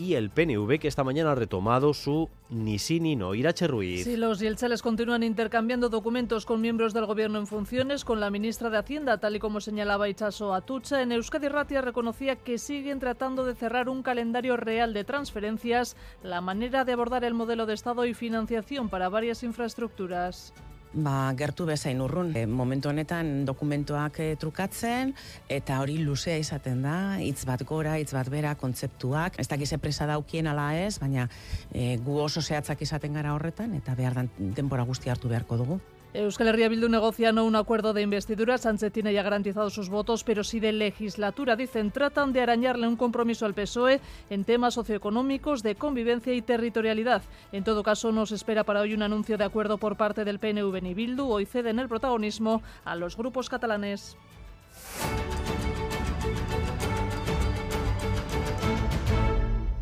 [0.00, 3.34] y el PNV que esta mañana ha retomado su ni sí ni no.
[3.34, 4.04] Irache Ruiz.
[4.04, 8.70] Sí, los yelchales continúan intercambiando documentos con miembros del gobierno en funciones, con la ministra
[8.70, 11.02] de Hacienda, tal y como señalaba Ichaso Atucha.
[11.02, 16.40] En Euskadi Ratia reconocía que siguen tratando de cerrar un calendario real de transferencias, la
[16.40, 20.54] manera de abordar el modelo de Estado y financiación para varias infraestructuras.
[20.90, 22.32] Ba, gertu bezain urrun.
[22.34, 25.12] E, momentu honetan dokumentuak e, trukatzen,
[25.46, 29.38] eta hori luzea izaten da, hitz bat gora, hitz bat bera, kontzeptuak.
[29.38, 31.28] Ez dakize presa daukien ala ez, baina
[31.70, 35.80] e, gu oso zehatzak izaten gara horretan, eta behar dan denbora guzti hartu beharko dugu.
[36.12, 38.58] Euskal Herria Bildu negocia no un acuerdo de investidura.
[38.58, 41.54] Sánchez tiene ya garantizados sus votos, pero sí de legislatura.
[41.54, 47.22] Dicen, tratan de arañarle un compromiso al PSOE en temas socioeconómicos, de convivencia y territorialidad.
[47.52, 50.82] En todo caso, nos espera para hoy un anuncio de acuerdo por parte del PNV
[50.82, 51.30] ni Bildu.
[51.30, 54.16] Hoy ceden el protagonismo a los grupos catalanes.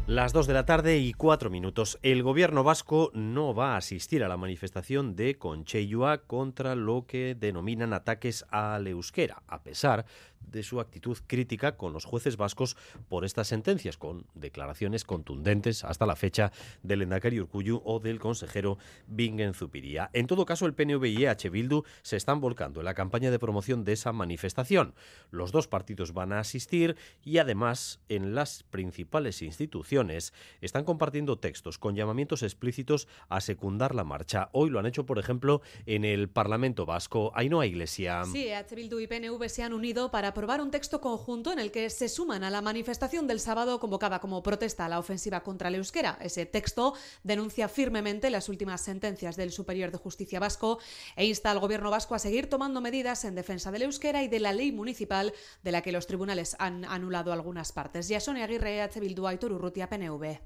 [0.09, 1.99] Las 2 de la tarde y 4 minutos.
[2.01, 7.37] El gobierno vasco no va a asistir a la manifestación de Concheyua contra lo que
[7.39, 10.07] denominan ataques al euskera, a pesar
[10.41, 12.77] de su actitud crítica con los jueces vascos
[13.09, 18.79] por estas sentencias, con declaraciones contundentes hasta la fecha del Endacari Urcuyu o del consejero
[19.07, 20.11] Bingen Zupiría.
[20.13, 23.39] En todo caso, el PNV y EH Bildu se están volcando en la campaña de
[23.39, 24.95] promoción de esa manifestación.
[25.31, 31.79] Los dos partidos van a asistir y además en las principales instituciones están compartiendo textos
[31.79, 34.49] con llamamientos explícitos a secundar la marcha.
[34.53, 37.33] Hoy lo han hecho, por ejemplo, en el Parlamento Vasco.
[37.35, 38.25] Ainhoa Iglesia.
[38.25, 41.71] Sí, EH Bildu y PNV se han unido para aprobar un texto conjunto en el
[41.71, 45.69] que se suman a la manifestación del sábado convocada como protesta a la ofensiva contra
[45.69, 46.19] el euskera.
[46.21, 50.79] Ese texto denuncia firmemente las últimas sentencias del Superior de Justicia vasco
[51.17, 54.41] e insta al gobierno vasco a seguir tomando medidas en defensa del euskera y de
[54.41, 58.09] la ley municipal de la que los tribunales han anulado algunas partes.
[58.09, 60.39] Jasone Aguirre, EH Bildu, Aitor Urrutia, PNV.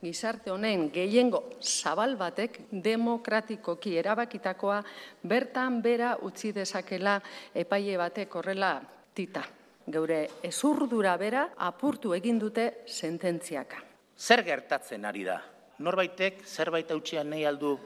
[0.00, 4.78] Gizarte honen gehiengo zabal batek demokratikoki erabakitakoa
[5.22, 7.18] bertan bera utzi dezakela
[7.54, 8.70] epaile batek horrela
[9.14, 9.42] tita.
[9.90, 13.80] Geure ezurdura bera apurtu egin dute sententziaka.
[14.16, 15.40] Zer gertatzen ari da?
[15.80, 17.78] Norbaitek zerbait hautsean nahi aldu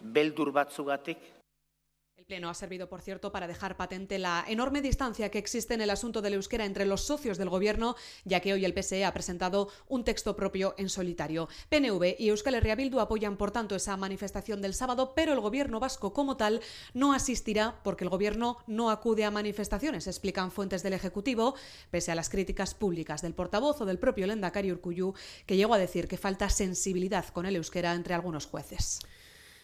[0.00, 1.39] beldur batzugatik?
[2.30, 5.90] Pleno ha servido, por cierto, para dejar patente la enorme distancia que existe en el
[5.90, 9.68] asunto del euskera entre los socios del Gobierno, ya que hoy el PSE ha presentado
[9.88, 11.48] un texto propio en solitario.
[11.70, 16.12] PNV y Euskal Herria apoyan, por tanto, esa manifestación del sábado, pero el Gobierno vasco
[16.12, 16.60] como tal
[16.94, 21.56] no asistirá porque el Gobierno no acude a manifestaciones, explican fuentes del Ejecutivo,
[21.90, 25.14] pese a las críticas públicas del portavoz o del propio Lendakari Urkullu,
[25.46, 29.00] que llegó a decir que falta sensibilidad con el euskera entre algunos jueces.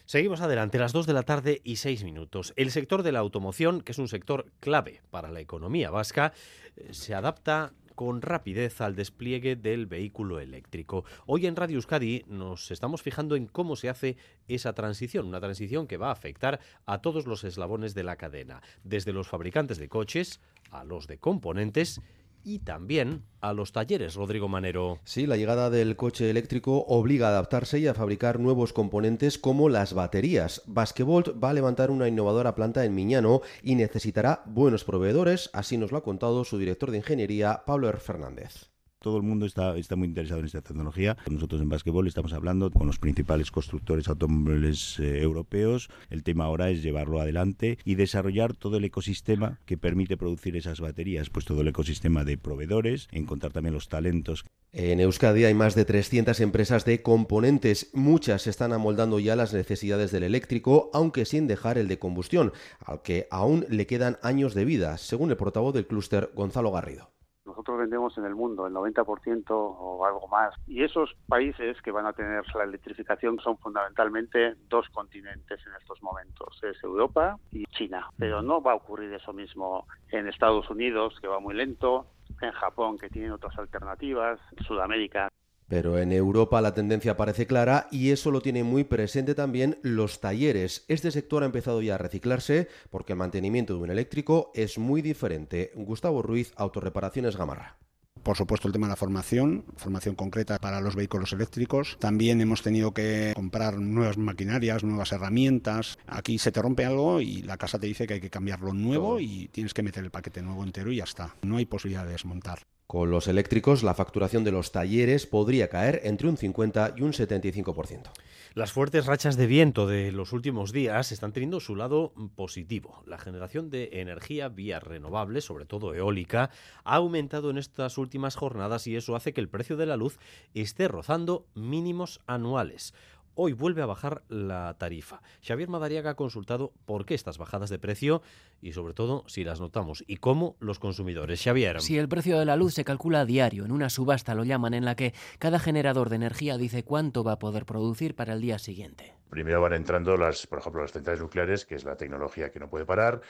[0.07, 2.52] Seguimos adelante, las 2 de la tarde y 6 minutos.
[2.54, 6.32] El sector de la automoción, que es un sector clave para la economía vasca,
[6.76, 11.04] eh, se adapta con rapidez al despliegue del vehículo eléctrico.
[11.26, 15.88] Hoy en Radio Euskadi nos estamos fijando en cómo se hace esa transición, una transición
[15.88, 19.88] que va a afectar a todos los eslabones de la cadena, desde los fabricantes de
[19.88, 20.40] coches
[20.70, 22.00] a los de componentes
[22.47, 25.01] y también a los talleres, Rodrigo Manero.
[25.03, 29.68] Sí, la llegada del coche eléctrico obliga a adaptarse y a fabricar nuevos componentes como
[29.68, 30.62] las baterías.
[30.66, 35.90] Basquevolt va a levantar una innovadora planta en Miñano y necesitará buenos proveedores, así nos
[35.90, 37.99] lo ha contado su director de ingeniería, Pablo R.
[37.99, 38.76] Fernández
[39.07, 41.16] todo el mundo está, está muy interesado en esta tecnología.
[41.30, 45.88] Nosotros en Basquetbol estamos hablando con los principales constructores automóviles eh, europeos.
[46.11, 50.80] El tema ahora es llevarlo adelante y desarrollar todo el ecosistema que permite producir esas
[50.80, 54.44] baterías, pues todo el ecosistema de proveedores, encontrar también los talentos.
[54.72, 57.90] En Euskadi hay más de 300 empresas de componentes.
[57.94, 62.52] Muchas están amoldando ya las necesidades del eléctrico, aunque sin dejar el de combustión,
[62.84, 67.16] al que aún le quedan años de vida, según el portavoz del clúster Gonzalo Garrido.
[67.57, 70.52] Nosotros vendemos en el mundo el 90% o algo más.
[70.66, 76.02] Y esos países que van a tener la electrificación son fundamentalmente dos continentes en estos
[76.02, 76.61] momentos.
[76.62, 78.11] Es Europa y China.
[78.18, 82.09] Pero no va a ocurrir eso mismo en Estados Unidos, que va muy lento,
[82.42, 85.30] en Japón, que tienen otras alternativas, Sudamérica.
[85.69, 90.21] Pero en Europa la tendencia parece clara y eso lo tiene muy presente también los
[90.21, 90.85] talleres.
[90.89, 95.03] Este sector ha empezado ya a reciclarse porque el mantenimiento de un eléctrico es muy
[95.03, 95.73] diferente.
[95.75, 97.79] Gustavo Ruiz, Autorreparaciones Gamarra
[98.23, 101.97] Por supuesto, el tema de la formación, formación concreta para los vehículos eléctricos.
[101.99, 105.99] También hemos tenido que comprar nuevas maquinarias, nuevas herramientas.
[106.07, 109.19] Aquí se te rompe algo y la casa te dice que hay que cambiarlo nuevo
[109.19, 111.35] y tienes que meter el paquete nuevo entero y ya está.
[111.43, 112.61] No hay posibilidad de desmontar.
[112.87, 117.12] Con los eléctricos, la facturación de los talleres podría caer entre un 50 y un
[117.12, 118.12] 75%.
[118.55, 123.03] Las fuertes rachas de viento de los últimos días están teniendo su lado positivo.
[123.05, 126.51] La generación de energía vía renovable, sobre todo eólica,
[126.84, 130.20] ha aumentado en estas últimas jornadas y eso hace que el precio de la luz
[130.55, 132.95] esté rozando mínimos anuales.
[133.38, 135.21] Hoy vuelve a bajar la tarifa.
[135.46, 138.22] Xavier Madariaga ha consultado por qué estas bajadas de precio
[138.63, 141.45] y sobre todo si las notamos y cómo los consumidores.
[141.45, 141.83] Xavier.
[141.83, 144.72] Si el precio de la luz se calcula a diario, en una subasta lo llaman,
[144.72, 148.41] en la que cada generador de energía dice cuánto va a poder producir para el
[148.41, 149.13] día siguiente.
[149.29, 152.71] Primero van entrando las, por ejemplo, las centrales nucleares, que es la tecnología que no
[152.71, 153.21] puede parar.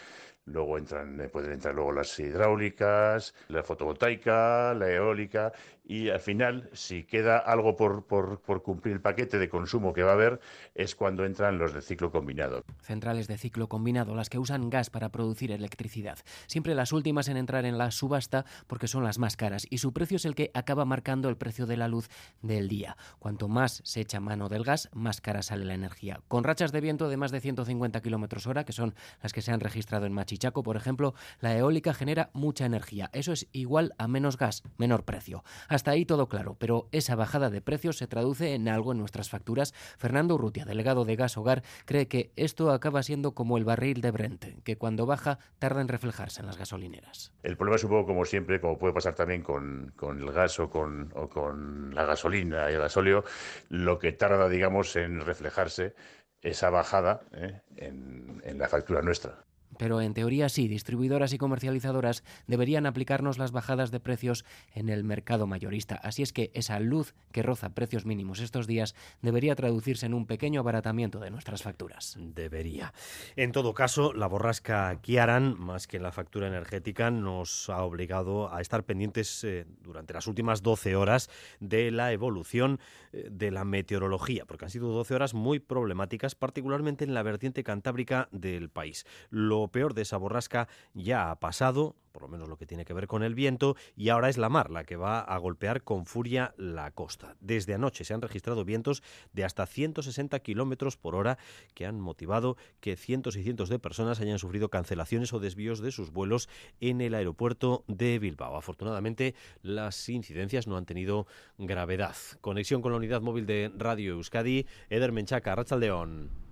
[0.47, 5.53] Luego entran, eh, pueden entrar luego las hidráulicas, la fotovoltaica, la eólica
[5.89, 10.03] y al final, si queda algo por, por, por, cumplir el paquete de consumo que
[10.03, 10.41] va a haber,
[10.75, 12.65] es cuando entran los de ciclo combinado.
[12.83, 16.19] Centrales de ciclo combinado, las que usan gas para producir electricidad.
[16.49, 19.93] Siempre las últimas en entrar en la subasta porque son las más caras y su
[19.93, 22.09] precio es el que acaba marcando el precio de la luz
[22.43, 22.97] del día.
[23.21, 26.21] Cuanto más se echa mano del gas, más cara sale la energía.
[26.27, 29.53] Con rachas de viento de más de 150 kilómetros hora, que son las que se
[29.53, 33.09] han registrado en Machichaco, por ejemplo, la eólica genera mucha energía.
[33.15, 35.45] Eso es igual a menos gas, menor precio.
[35.67, 39.31] Hasta ahí todo claro, pero esa bajada de precios se traduce en algo en nuestras
[39.31, 39.73] facturas.
[39.97, 44.11] Fernando Urrutia, delegado de Gas Hogar, cree que esto acaba siendo como el barril de
[44.11, 47.33] Brent, que cuando baja tarda en reflejarse en las gasolineras.
[47.43, 50.61] El problema es un poco como siempre, como puede pasar también con, con el gas
[50.61, 53.25] o con, la gasolina y el gasóleo,
[53.71, 55.95] lo que tarda, digamos, en reflejarse
[56.43, 57.63] esa bajada ¿eh?
[57.77, 59.47] en la factura nuestra.
[59.79, 64.45] Pero en teoría sí, distribuidoras y comercializadoras deberían aplicarnos las bajadas de precios
[64.75, 65.97] en el mercado mayorista.
[65.97, 70.27] Así es que esa luz que roza precios mínimos estos días debería traducirse en un
[70.27, 72.17] pequeño abaratamiento de nuestras facturas.
[72.19, 72.93] Debería.
[73.37, 78.61] En todo caso, la borrasca Kiaran, más que la factura energética, nos ha obligado a
[78.61, 81.31] estar pendientes eh, durante las últimas 12 horas
[81.61, 82.81] de la evolución
[83.13, 87.65] eh, de la meteorología, porque han sido 12 horas muy problemáticas, particularmente en la vertiente
[87.65, 89.07] cantábrica del país.
[89.31, 92.95] Lo peor de esa borrasca ya ha pasado, por lo menos lo que tiene que
[92.95, 96.07] ver con el viento, y ahora es la mar la que va a golpear con
[96.07, 97.37] furia la costa.
[97.41, 99.03] Desde anoche se han registrado vientos
[99.33, 101.37] de hasta 160 kilómetros por hora
[101.75, 105.93] que han motivado que cientos y cientos de personas hayan sufrido cancelaciones o desvíos de
[105.93, 106.49] sus vuelos
[106.81, 108.57] en el aeropuerto de Bilbao.
[108.57, 111.27] Afortunadamente, las incidencias no han tenido
[111.59, 112.17] gravedad.
[112.41, 116.46] Conexión con la unidad móvil de Radio Euskadi, Eder Menchaca, Rachaldeón.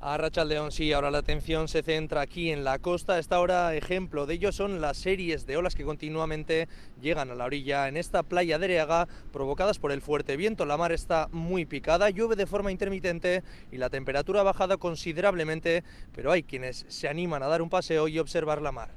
[0.00, 3.14] A Rachaldeón, sí, ahora la atención se centra aquí en la costa.
[3.14, 6.68] A esta hora, ejemplo de ello son las series de olas que continuamente
[7.02, 10.66] llegan a la orilla en esta playa de Ereaga, provocadas por el fuerte viento.
[10.66, 13.42] La mar está muy picada, llueve de forma intermitente
[13.72, 15.82] y la temperatura ha bajado considerablemente,
[16.14, 18.90] pero hay quienes se animan a dar un paseo y observar la mar.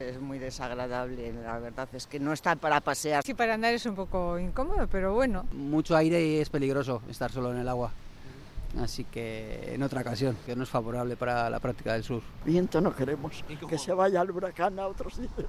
[0.00, 3.22] Es muy desagradable, la verdad es que no está para pasear.
[3.22, 5.46] Sí, para andar es un poco incómodo, pero bueno.
[5.52, 7.92] Mucho aire y es peligroso estar solo en el agua
[8.78, 12.22] así que en otra ocasión, que no es favorable para la práctica del sur.
[12.44, 15.48] Viento no queremos, que se vaya el huracán a otro sitio.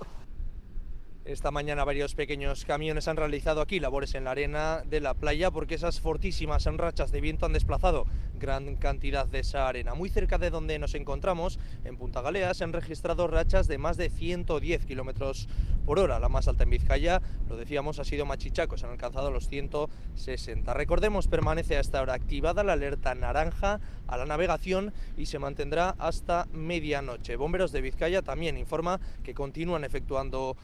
[1.28, 5.52] Esta mañana varios pequeños camiones han realizado aquí labores en la arena de la playa
[5.52, 8.06] porque esas fortísimas rachas de viento han desplazado
[8.40, 9.94] gran cantidad de esa arena.
[9.94, 13.98] Muy cerca de donde nos encontramos, en Punta Galea, se han registrado rachas de más
[13.98, 15.50] de 110 kilómetros
[15.86, 16.20] por hora.
[16.20, 20.74] La más alta en Vizcaya, lo decíamos, ha sido Machichaco, se han alcanzado los 160.
[20.74, 25.96] Recordemos, permanece a esta hora activada la alerta naranja a la navegación y se mantendrá
[25.98, 27.36] hasta medianoche.
[27.36, 30.56] Bomberos de Vizcaya también informa que continúan efectuando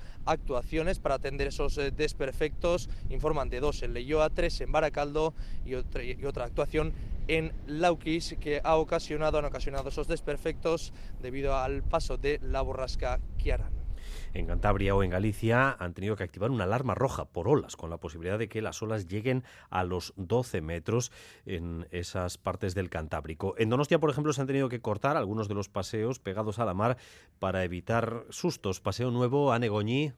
[0.58, 2.90] actuaciones para atender esos eh, desperfectos.
[3.10, 5.34] Informan de dos en Leyoa, tres en Baracaldo
[5.66, 6.94] y otra, y otra actuación
[7.28, 13.20] en Lauquis que ha ocasionado, han ocasionado esos desperfectos debido al paso de la borrasca
[13.38, 13.84] Kiaran
[14.34, 17.90] en Cantabria o en Galicia han tenido que activar una alarma roja por olas, con
[17.90, 21.12] la posibilidad de que las olas lleguen a los 12 metros
[21.46, 23.56] en esas partes del Cantábrico.
[23.58, 26.66] En Donostia, por ejemplo, se han tenido que cortar algunos de los paseos pegados a
[26.66, 26.98] la mar
[27.40, 28.82] para evitar sustos.
[28.82, 30.14] Paseo Nuevo a Negoñí,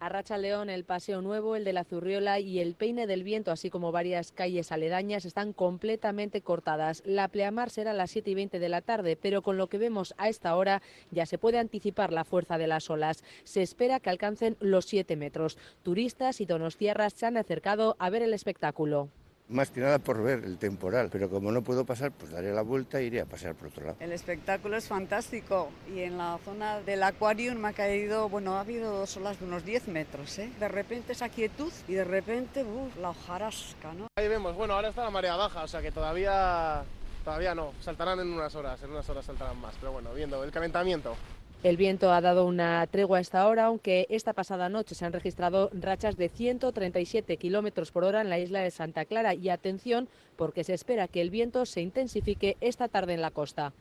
[0.00, 3.68] Arracha León, el Paseo Nuevo, el de la Zurriola y el Peine del Viento, así
[3.68, 7.02] como varias calles aledañas, están completamente cortadas.
[7.04, 9.78] La pleamar será a las 7 y 20 de la tarde, pero con lo que
[9.78, 13.24] vemos a esta hora ya se puede anticipar la fuerza de las olas.
[13.42, 15.58] Se espera que alcancen los 7 metros.
[15.82, 19.08] Turistas y donostiarras se han acercado a ver el espectáculo.
[19.48, 22.62] Más que nada por ver el temporal, pero como no puedo pasar, pues daré la
[22.62, 23.96] vuelta e iré a pasear por otro lado.
[24.00, 28.60] El espectáculo es fantástico y en la zona del acuario me ha caído, bueno, ha
[28.60, 30.50] habido dos olas de unos 10 metros, ¿eh?
[30.60, 34.08] De repente esa quietud y de repente, uff, la hojarasca, ¿no?
[34.16, 36.82] Ahí vemos, bueno, ahora está la marea baja, o sea que todavía,
[37.24, 40.50] todavía no, saltarán en unas horas, en unas horas saltarán más, pero bueno, viendo el
[40.50, 41.16] calentamiento.
[41.64, 45.12] El viento ha dado una tregua a esta hora, aunque esta pasada noche se han
[45.12, 49.34] registrado rachas de 137 kilómetros por hora en la isla de Santa Clara.
[49.34, 53.72] Y atención, porque se espera que el viento se intensifique esta tarde en la costa.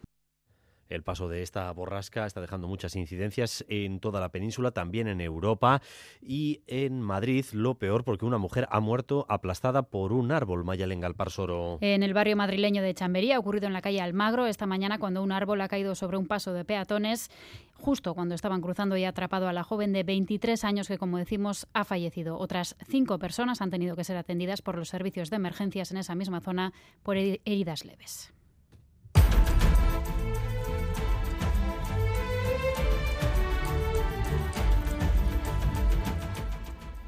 [0.89, 5.22] El paso de esta borrasca está dejando muchas incidencias en toda la península, también en
[5.22, 5.81] Europa
[6.22, 7.45] y en Madrid.
[7.53, 11.77] Lo peor porque una mujer ha muerto aplastada por un árbol, Mayalen Parsoro.
[11.81, 15.23] En el barrio madrileño de Chambería, ha ocurrido en la calle Almagro esta mañana cuando
[15.23, 17.30] un árbol ha caído sobre un paso de peatones,
[17.76, 21.68] justo cuando estaban cruzando y atrapado a la joven de 23 años que, como decimos,
[21.73, 22.38] ha fallecido.
[22.38, 26.15] Otras cinco personas han tenido que ser atendidas por los servicios de emergencias en esa
[26.15, 26.73] misma zona
[27.03, 28.34] por heridas leves.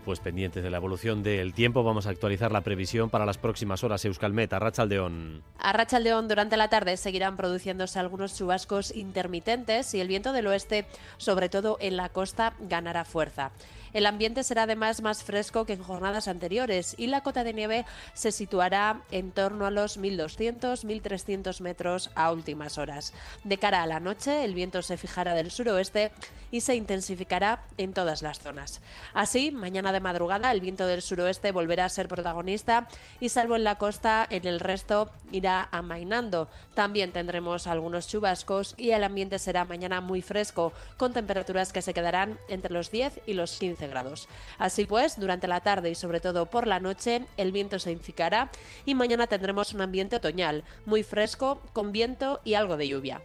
[0.09, 3.83] Pues pendientes de la evolución del tiempo, vamos a actualizar la previsión para las próximas
[3.83, 4.03] horas.
[4.05, 5.43] Euskalmet, Arrachaldeón.
[5.59, 10.87] Arrachaldeón, durante la tarde seguirán produciéndose algunos chubascos intermitentes y el viento del oeste,
[11.17, 13.51] sobre todo en la costa, ganará fuerza.
[13.93, 17.85] El ambiente será además más fresco que en jornadas anteriores y la cota de nieve
[18.13, 23.13] se situará en torno a los 1.200-1.300 metros a últimas horas.
[23.43, 26.11] De cara a la noche, el viento se fijará del suroeste
[26.51, 28.81] y se intensificará en todas las zonas.
[29.13, 32.87] Así, mañana de madrugada el viento del suroeste volverá a ser protagonista
[33.19, 36.49] y salvo en la costa, en el resto irá amainando.
[36.73, 41.93] También tendremos algunos chubascos y el ambiente será mañana muy fresco, con temperaturas que se
[41.93, 44.27] quedarán entre los 10 y los 15 grados.
[44.57, 48.49] Así pues, durante la tarde y sobre todo por la noche, el viento se incicará
[48.85, 53.21] y mañana tendremos un ambiente otoñal, muy fresco, con viento y algo de lluvia.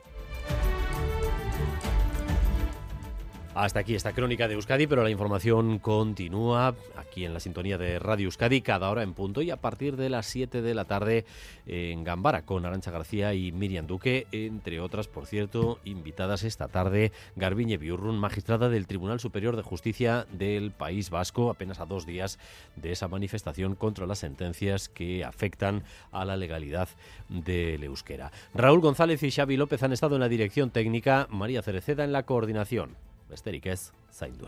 [3.54, 8.00] Hasta aquí esta crónica de Euskadi, pero la información continúa aquí en la sintonía de
[8.00, 11.24] Radio Euskadi cada hora en punto y a partir de las 7 de la tarde
[11.64, 17.12] en Gambara con Arancha García y Miriam Duque, entre otras, por cierto, invitadas esta tarde
[17.36, 22.40] Garbiñe Biurrun, magistrada del Tribunal Superior de Justicia del País Vasco, apenas a dos días
[22.74, 26.88] de esa manifestación contra las sentencias que afectan a la legalidad
[27.28, 28.32] del euskera.
[28.52, 32.24] Raúl González y Xavi López han estado en la dirección técnica, María Cereceda en la
[32.24, 32.96] coordinación.
[33.28, 34.46] Besterik ez, zaindu.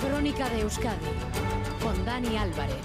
[0.00, 1.06] Crónica de Euskadi,
[1.82, 2.84] con Dani Álvarez.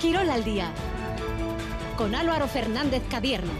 [0.00, 0.72] Quirol al día,
[1.96, 3.52] con Álvaro Fernández Cadierno.